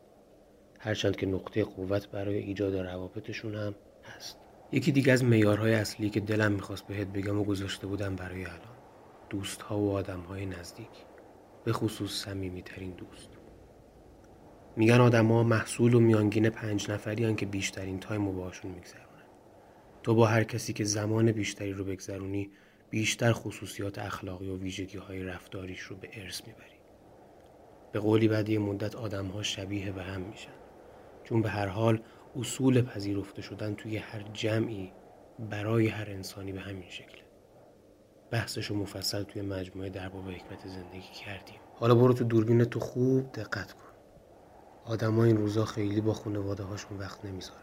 [0.79, 3.75] هرچند که نقطه قوت برای ایجاد روابطشون هم
[4.15, 4.37] هست.
[4.71, 8.77] یکی دیگه از میارهای اصلی که دلم می‌خواست بهت بگم و گذاشته بودم برای الان
[9.29, 10.87] دوست ها و آدم های نزدیک.
[11.63, 12.25] به خصوص
[12.65, 13.29] ترین دوست.
[14.75, 19.10] میگن آدما محصول و میانگین پنج نفری که بیشترین تایم رو باشون میگذرونن.
[20.03, 22.51] تو با هر کسی که زمان بیشتری رو بگذرونی
[22.89, 26.79] بیشتر خصوصیات اخلاقی و ویژگی های رفتاریش رو به ارث می‌بری.
[27.91, 30.51] به قولی بعد یه مدت آدم ها شبیه به هم میشن.
[31.23, 32.01] چون به هر حال
[32.35, 34.91] اصول پذیرفته شدن توی هر جمعی
[35.49, 37.21] برای هر انسانی به همین شکله.
[38.31, 41.59] بحثش رو مفصل توی مجموعه در باب حکمت زندگی کردیم.
[41.75, 43.91] حالا برو تو دوربین تو خوب دقت کن.
[44.85, 47.57] آدما این روزا خیلی با خانواده هاشون وقت نمی‌ذارن.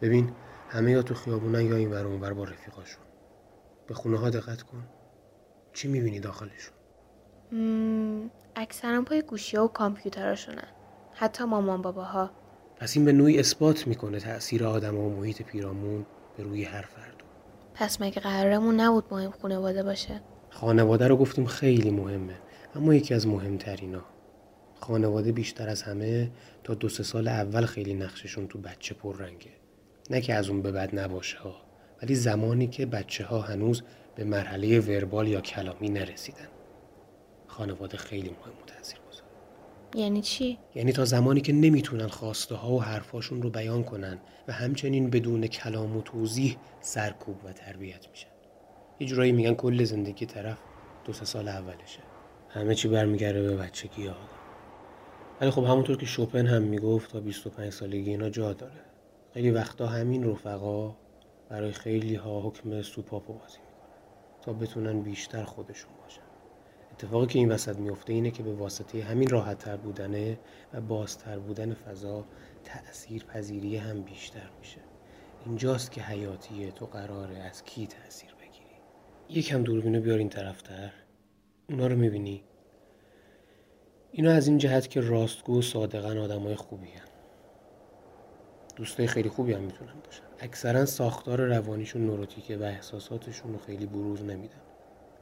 [0.00, 0.32] ببین
[0.72, 3.02] همه یا تو خیابونن یا این ور اونور با رفیقاشون.
[3.86, 4.88] به خونه ها دقت کن.
[5.72, 6.74] چی می‌بینی داخلشون؟
[8.56, 10.68] اکثرا پای گوشی ها و کامپیوتراشونن.
[11.14, 12.30] حتی مامان باباها.
[12.76, 16.06] پس این به نوعی اثبات می‌کنه تاثیر آدم و محیط پیرامون
[16.36, 17.22] به روی هر فرد.
[17.74, 22.36] پس مگه قرارمون نبود مهم خانواده باشه؟ خانواده رو گفتیم خیلی مهمه
[22.74, 24.02] اما یکی از مهمترینا.
[24.80, 26.30] خانواده بیشتر از همه
[26.64, 29.59] تا دو سه سال اول خیلی نقششون تو بچه پررنگه.
[30.10, 31.56] نه که از اون به بعد نباشه ها
[32.02, 33.82] ولی زمانی که بچه ها هنوز
[34.14, 36.48] به مرحله وربال یا کلامی نرسیدن.
[37.46, 39.00] خانواده خیلی مهم و تاثیر
[39.94, 44.52] یعنی چی؟ یعنی تا زمانی که نمی‌تونن خواسته ها و حرفاشون رو بیان کنن و
[44.52, 48.28] همچنین بدون کلام و توضیح سرکوب و تربیت میشن.
[49.00, 50.58] یه جورایی میگن کل زندگی طرف
[51.04, 52.00] دو سه سال اولشه.
[52.48, 54.16] همه چی برمیگرده به بچگی ها
[55.40, 58.89] ولی خب همونطور که شوپن هم می‌گفت تا 25 سالگی اینا جا داره.
[59.34, 60.96] خیلی وقتا همین رفقا
[61.48, 66.22] برای خیلی ها حکم سوپاپو بازی می‌کنن تا بتونن بیشتر خودشون باشن.
[66.92, 70.38] اتفاقی که این وسط میفته اینه که به واسطه همین راحت تر بودنه
[70.72, 72.24] و بازتر بودن فضا
[72.64, 74.80] تأثیر پذیری هم بیشتر میشه.
[75.46, 78.76] اینجاست که حیاتیه تو قراره از کی تأثیر بگیری.
[79.28, 80.92] یکم دوربینو بیار این طرفتر.
[81.68, 82.44] اونا رو می‌بینی؟
[84.12, 87.09] اینا از این جهت که راستگو و صادقن آدم های خوبی هم.
[88.80, 90.22] دوستای خیلی خوبی هم می‌تونن باشن.
[90.38, 94.60] اکثرا ساختار روانیشون نوروتیکه و احساساتشون رو خیلی بروز نمیدن.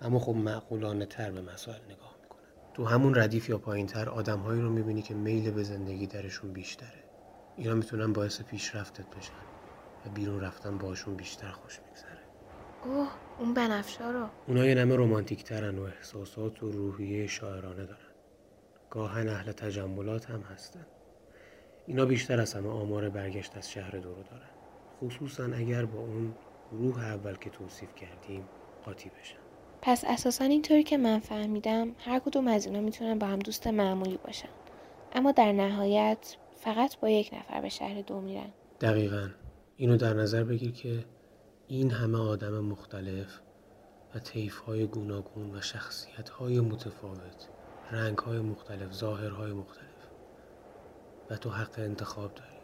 [0.00, 2.40] اما خب معقولانه تر به مسائل نگاه می‌کنن.
[2.74, 6.52] تو همون ردیف یا پایین تر آدم هایی رو می‌بینی که میل به زندگی درشون
[6.52, 7.04] بیشتره.
[7.56, 9.32] اینا می‌تونن باعث پیشرفتت بشن
[10.06, 12.22] و بیرون رفتن باشون بیشتر خوش میگذره.
[12.84, 14.26] اوه اون بنفشا رو.
[14.46, 18.14] اونا یه نمه رومانتیک ترن و احساسات و روحیه شاعرانه دارن.
[18.90, 20.86] گاهن اهل تجملات هم هستن.
[21.88, 24.48] اینا بیشتر از همه آمار برگشت از شهر دورو دارن.
[25.00, 26.34] خصوصا اگر با اون
[26.72, 28.44] روح اول که توصیف کردیم
[28.84, 29.38] قاطی بشن.
[29.82, 34.18] پس اساسا اینطوری که من فهمیدم هر کدوم از اینا می‌تونن با هم دوست معمولی
[34.24, 34.48] باشن.
[35.12, 38.52] اما در نهایت فقط با یک نفر به شهر دو میرن.
[38.80, 39.28] دقیقا.
[39.76, 41.04] اینو در نظر بگیر که
[41.68, 43.40] این همه آدم مختلف
[44.14, 47.48] و طیف های گوناگون و شخصیت های متفاوت
[47.90, 49.87] رنگ های مختلف ظاهرهای مختلف.
[51.30, 52.58] و تو حق انتخاب داری.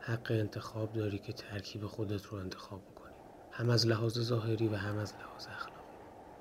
[0.00, 3.14] حق انتخاب داری که ترکیب خودت رو انتخاب بکنی.
[3.50, 5.96] هم از لحاظ ظاهری و هم از لحاظ اخلاقی.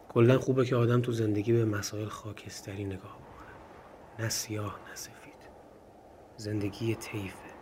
[0.09, 3.55] کلا خوبه که آدم تو زندگی به مسائل خاکستری نگاه بکنه.
[4.19, 5.35] نه سیاه نه سفید.
[6.37, 7.55] زندگی طیفه.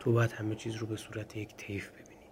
[0.00, 2.30] تو باید همه چیز رو به صورت یک طیف ببینی.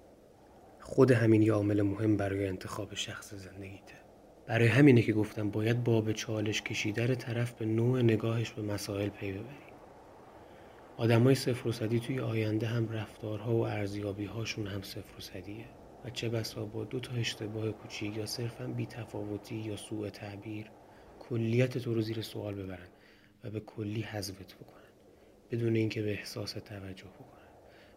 [0.81, 3.95] خود همین یه عامل مهم برای انتخاب شخص زندگیته.
[4.47, 9.09] برای همینه که گفتم باید با به چالش کشیدن طرف به نوع نگاهش به مسائل
[9.09, 9.74] پی ببری.
[10.97, 15.65] آدمای صفر و صدی توی آینده هم رفتارها و ارزیابی هاشون هم صفر و صدیه.
[16.05, 20.71] و چه بسا با دو تا اشتباه کوچیک یا صرفا بی تفاوتی یا سوء تعبیر
[21.19, 22.89] کلیت تو رو زیر سوال ببرن
[23.45, 24.91] و به کلی حذفت بکنن.
[25.51, 27.49] بدون اینکه به احساس توجه بکنن.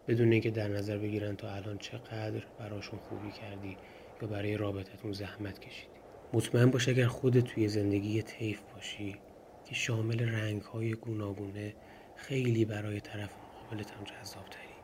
[0.07, 3.77] بدون اینکه در نظر بگیرن تا الان چقدر براشون خوبی کردی
[4.21, 5.97] یا برای رابطتون زحمت کشیدی.
[6.33, 9.15] مطمئن باش اگر خودت توی زندگی طیف باشی
[9.65, 11.75] که شامل رنگ های گوناگونه
[12.17, 14.75] خیلی برای طرف مقابلت هم جذاب تری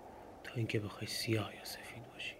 [0.43, 2.35] تا اینکه بخوای سیاه یا سفید باشی.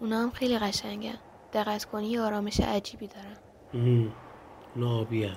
[0.00, 1.18] اونا هم خیلی قشنگن.
[1.52, 3.36] دقت کنی یه آرامش عجیبی دارن.
[4.74, 5.30] اونا آبی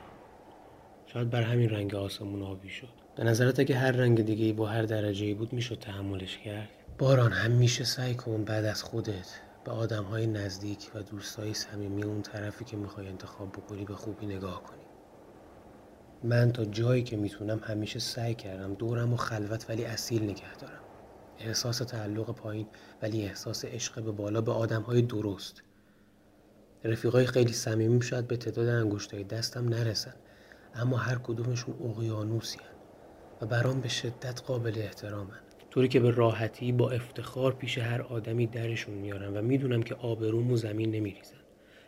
[1.05, 2.87] شاید بر همین رنگ آسمون آبی شد.
[3.15, 7.83] به نظرت اگه هر رنگ دیگه با هر درجه بود می‌شد تحملش کرد؟ باران همیشه
[7.83, 12.77] سعی کن بعد از خودت به آدم های نزدیک و دوستای صمیمی اون طرفی که
[12.77, 14.80] می‌خوای انتخاب بکنی به خوبی نگاه کنی.
[16.23, 20.79] من تا جایی که می‌تونم همیشه سعی کردم دورم و خلوت ولی اصیل نگه دارم.
[21.39, 22.67] احساس تعلق پایین
[23.01, 25.63] ولی احساس عشق به بالا به آدم های درست.
[26.83, 30.13] رفیقای خیلی صمیمیم شاید به تعداد انگشتای دستم نرسن
[30.75, 32.59] اما هر کدومشون اقیانوسی
[33.41, 35.39] و برام به شدت قابل احترامن.
[35.69, 40.51] طوری که به راحتی با افتخار پیش هر آدمی درشون میارن و می‌دونم که آبروم
[40.51, 41.35] و زمین نمیریزن.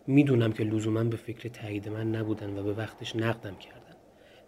[0.07, 3.82] می‌دونم که لزوما به فکر تایید من نبودن و به وقتش نقدم کردن.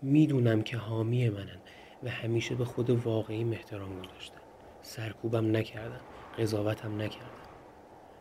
[0.06, 1.60] می‌دونم که حامی منن
[2.04, 4.42] و همیشه به خود واقعی احترام گذاشتن.
[4.82, 6.00] سرکوبم نکردن
[6.40, 7.46] قضاوتم نکردن.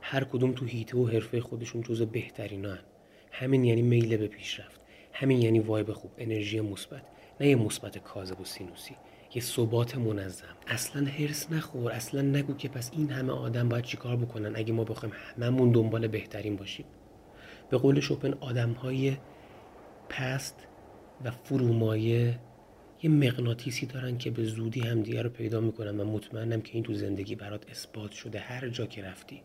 [0.01, 2.78] هر کدوم تو هیته و حرفه خودشون جز بهترینان
[3.32, 4.80] همین یعنی میل به پیشرفت.
[5.12, 7.03] همین یعنی وایب خوب انرژی مثبت.
[7.41, 8.97] نه یه مثبت کاذب و سینوسی.
[9.35, 10.57] یه ثبات منظم.
[10.66, 11.93] اصلا هرس نخور.
[11.93, 16.09] اصلا نگو که پس این همه آدم باید چیکار بکنن اگه ما بخوایم هممون دنبال
[16.09, 16.87] بهترین باشیم.
[17.70, 19.16] به قول شوپن آدم های
[20.09, 20.66] پست
[21.24, 22.38] و فرومایه
[23.02, 26.94] یه مغناطیسی دارن که به زودی همدیگه رو پیدا می‌کنن و مطمئنم که این تو
[26.94, 29.42] زندگی برات اثبات شده هر جا که رفتی.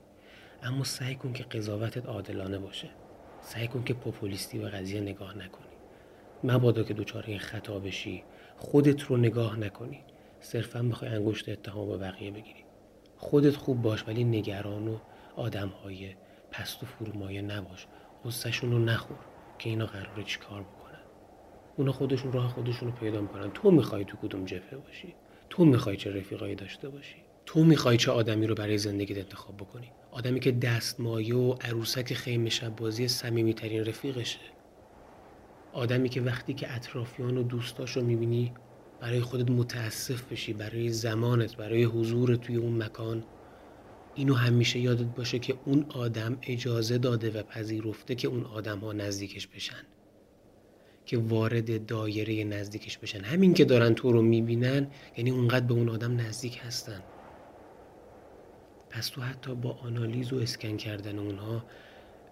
[0.63, 2.89] اما سعی کن که قضاوتت عادلانه باشه.
[3.41, 5.75] سعی کن که پوپولیستی به قضیه نگاه نکنی.
[6.43, 8.23] مبادا که دچار این خطا بشی
[8.57, 9.99] خودت رو نگاه نکنی.
[10.39, 12.63] صرفا بخوای انگشت اتهام به بقیه بگیری.
[13.17, 14.97] خودت خوب باش ولی نگران و
[15.35, 16.15] آدم های
[16.51, 17.87] پست و فرومایه نباش.
[18.25, 19.17] غصهشون رو نخور
[19.59, 20.78] که اینا قراره چیکار بکنن.
[21.79, 23.51] اونا خودشون راه خودشون رو پیدا می‌کنن.
[23.51, 25.15] تو می‌خوای تو کدوم جبهه باشی؟
[25.49, 27.15] تو می‌خوای چه رفیقایی داشته باشی؟
[27.45, 32.49] تو می‌خوای چه آدمی رو برای زندگیت انتخاب بکنی؟ آدمی که دستمایه و عروسک خیمه
[32.49, 34.39] شب بازی صمیمیترین رفیقشه.
[35.73, 38.53] آدمی که وقتی که اطرافیان و دوستاش رو می‌بینی
[38.99, 43.23] برای خودت متاسف بشی برای زمانت برای حضور توی اون مکان
[44.15, 48.93] اینو همیشه یادت باشه که اون آدم اجازه داده و پذیرفته که اون آدم ها
[48.93, 49.85] نزدیکش بشن.
[51.09, 53.21] که وارد دایره نزدیکش بشن.
[53.21, 54.87] همین که دارن تو رو می‌بینن
[55.17, 57.03] یعنی اونقدر به اون آدم نزدیک هستن.
[58.89, 61.65] پس تو حتی با آنالیز و اسکن کردن اونها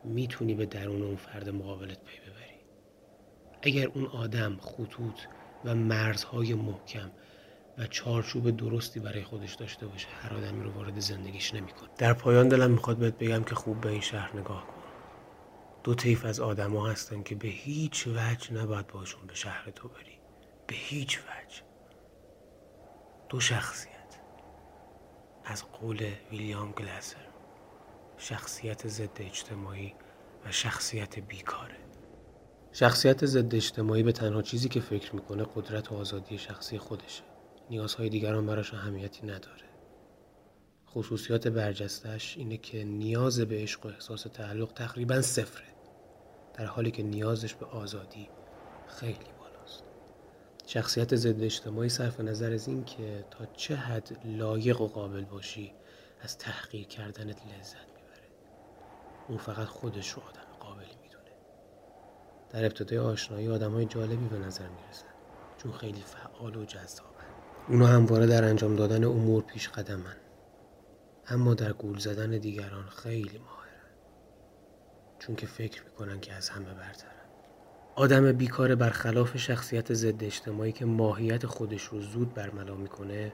[0.04, 2.60] می‌تونی به درون اون فرد مقابلت پی ببری.
[3.62, 5.20] اگر اون آدم خطوط
[5.66, 7.12] و مرزهای محکم
[7.78, 11.90] و چارچوب درستی برای خودش داشته باشه هر آدمی رو وارد زندگیش نمی‌کنه.
[11.98, 14.77] در پایان دلم می‌خواد بهت بگم که خوب به این شهر نگاه کن.
[15.88, 20.20] دو طیف از آدما هستن که به هیچ وجه نباید باشون به شهر تو بری.
[20.68, 21.62] به هیچ وجه.
[23.30, 24.20] دو شخصیت.
[25.46, 27.28] از قول ویلیام گلاسر.
[28.18, 29.94] شخصیت ضد اجتماعی
[30.46, 31.78] و شخصیت بیکاره.
[32.72, 37.24] شخصیت ضد اجتماعی به تنها چیزی که فکر می‌کنه قدرت و آزادی شخصی خودشه.
[37.70, 39.68] نیازهای دیگران براش اهمیتی نداره.
[40.90, 45.77] خصوصیات برجستش اینه که نیاز به عشق و احساس تعلق تقریبا صفره.
[46.58, 48.30] در حالی که نیازش به آزادی
[48.88, 49.84] خیلی بالاست.
[50.66, 55.74] شخصیت ضد اجتماعی صرف نظر از این که تا چه حد لایق و قابل باشی
[56.22, 58.28] از تحقیر کردنت لذت می‌بره.
[59.28, 60.48] اون فقط خودش رو آدم
[62.50, 65.06] در ابتدای آشنایی آدم های جالبی به نظر می‌رسن.
[65.58, 67.08] چون خیلی فعال و جذابن.
[67.70, 70.16] اونا همواره در انجام دادن امور پیش قدمن.
[71.28, 73.57] اما در گول زدن دیگران خیلی ماهرن
[75.20, 77.12] چون که فکر می‌کنن که از همه برترن.
[77.96, 83.34] آدم بیکار برخلاف شخصیت ضد اجتماعی که ماهیت خودش رو زود برملا می‌کنه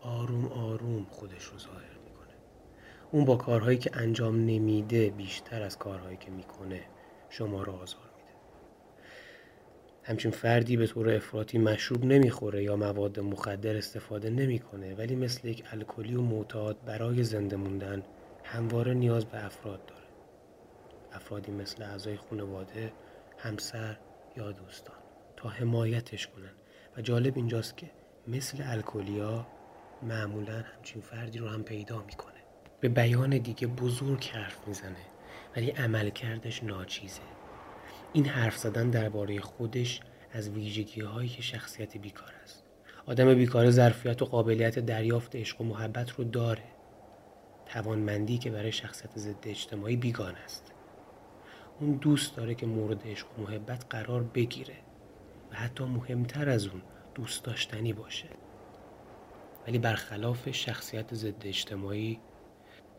[0.00, 2.34] آروم آروم خودش رو ظاهر می‌کنه.
[3.10, 6.82] اون با کارهایی که انجام نمیده بیشتر از کارهایی که می‌کنه
[7.28, 8.30] شما رو آزار میده.
[10.02, 15.64] همچین فردی به طور افراطی مشروب نمی‌خوره یا مواد مخدر استفاده نمی‌کنه ولی مثل یک
[15.72, 18.02] الکلی و معتاد برای زنده موندن
[18.44, 19.99] همواره نیاز به افراد داره.
[21.12, 22.92] افرادی مثل اعضای خانواده
[23.38, 23.96] همسر
[24.36, 24.96] یا دوستان
[25.36, 26.52] تا حمایتش کنن.
[26.96, 27.90] و جالب اینجاست که
[28.28, 29.46] مثل الکلیا
[30.02, 32.40] معمولا همچین فردی رو هم پیدا می‌کنه.
[32.80, 35.06] به بیان دیگه بزرگ حرف می‌زنه
[35.56, 37.20] ولی عملکردش ناچیزه.
[38.12, 40.00] این حرف زدن درباره خودش
[40.32, 42.64] از ویژگی هایی که شخصیت بیکار است.
[43.06, 46.64] آدم بیکار ظرفیت و قابلیت دریافت عشق و محبت رو داره.
[47.66, 50.72] توانمندی که برای شخصیت ضد اجتماعی بیگان است.
[51.80, 54.76] اون دوست داره که مورد عشق و محبت قرار بگیره
[55.52, 56.82] و حتی مهمتر از اون
[57.14, 58.28] دوست داشتنی باشه.
[59.66, 62.20] ولی برخلاف شخصیت ضد اجتماعی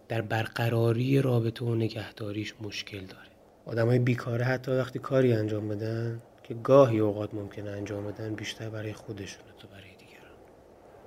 [0.08, 3.30] در برقراری رابطه و نگهداریش مشکل داره.
[3.66, 8.70] آدم های بیکاره حتی وقتی کاری انجام بدن که گاهی اوقات ممکنه انجام بدن بیشتر
[8.70, 10.38] برای خودشونه تا برای دیگران.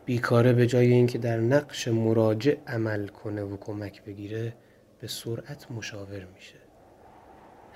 [0.05, 4.57] بیکاره به جای اینکه در نقش مراجع عمل کنه و کمک بگیره
[5.01, 6.64] به سرعت مشاور میشه.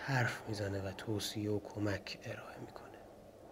[0.09, 2.98] حرف می‌زنه و توصیه و کمک ارائه می‌کنه.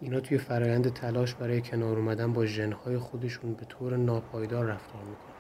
[0.01, 5.35] اینا توی فرایند تلاش برای کنار اومدن با ژنهای خودشون به طور ناپایدار رفتار می‌کنه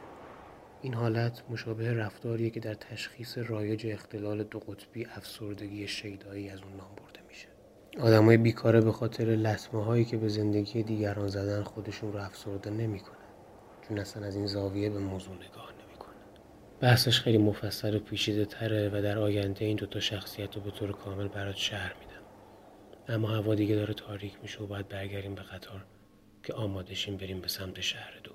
[0.83, 6.73] این حالت مشابه رفتاریه که در تشخیص رایج اختلال دو قطبی افسردگی شیدایی از اون
[6.73, 7.49] نام برده میشه.
[8.01, 13.17] آدمای بیکاره به خاطر لطمه هایی که به زندگی دیگران زدن خودشون رو افسرده نمی‌کنن.
[13.89, 15.76] چون اصلا از این زاویه به موضوع نگاه
[16.81, 20.93] بحثش خیلی مفصل و پیچیده تره و در آینده این دوتا شخصیت رو به طور
[20.93, 22.23] کامل برات شهر میدم.
[23.09, 25.85] اما هوا دیگه داره تاریک میشه و باید برگردیم به قطار
[26.43, 28.33] که آمادشیم بریم به سمت شهر دو.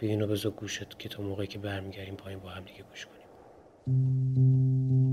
[0.00, 5.09] بگین و بذار گوشت که تا موقعی که برمیگردیم پایین با هم دیگه گوش کنیم.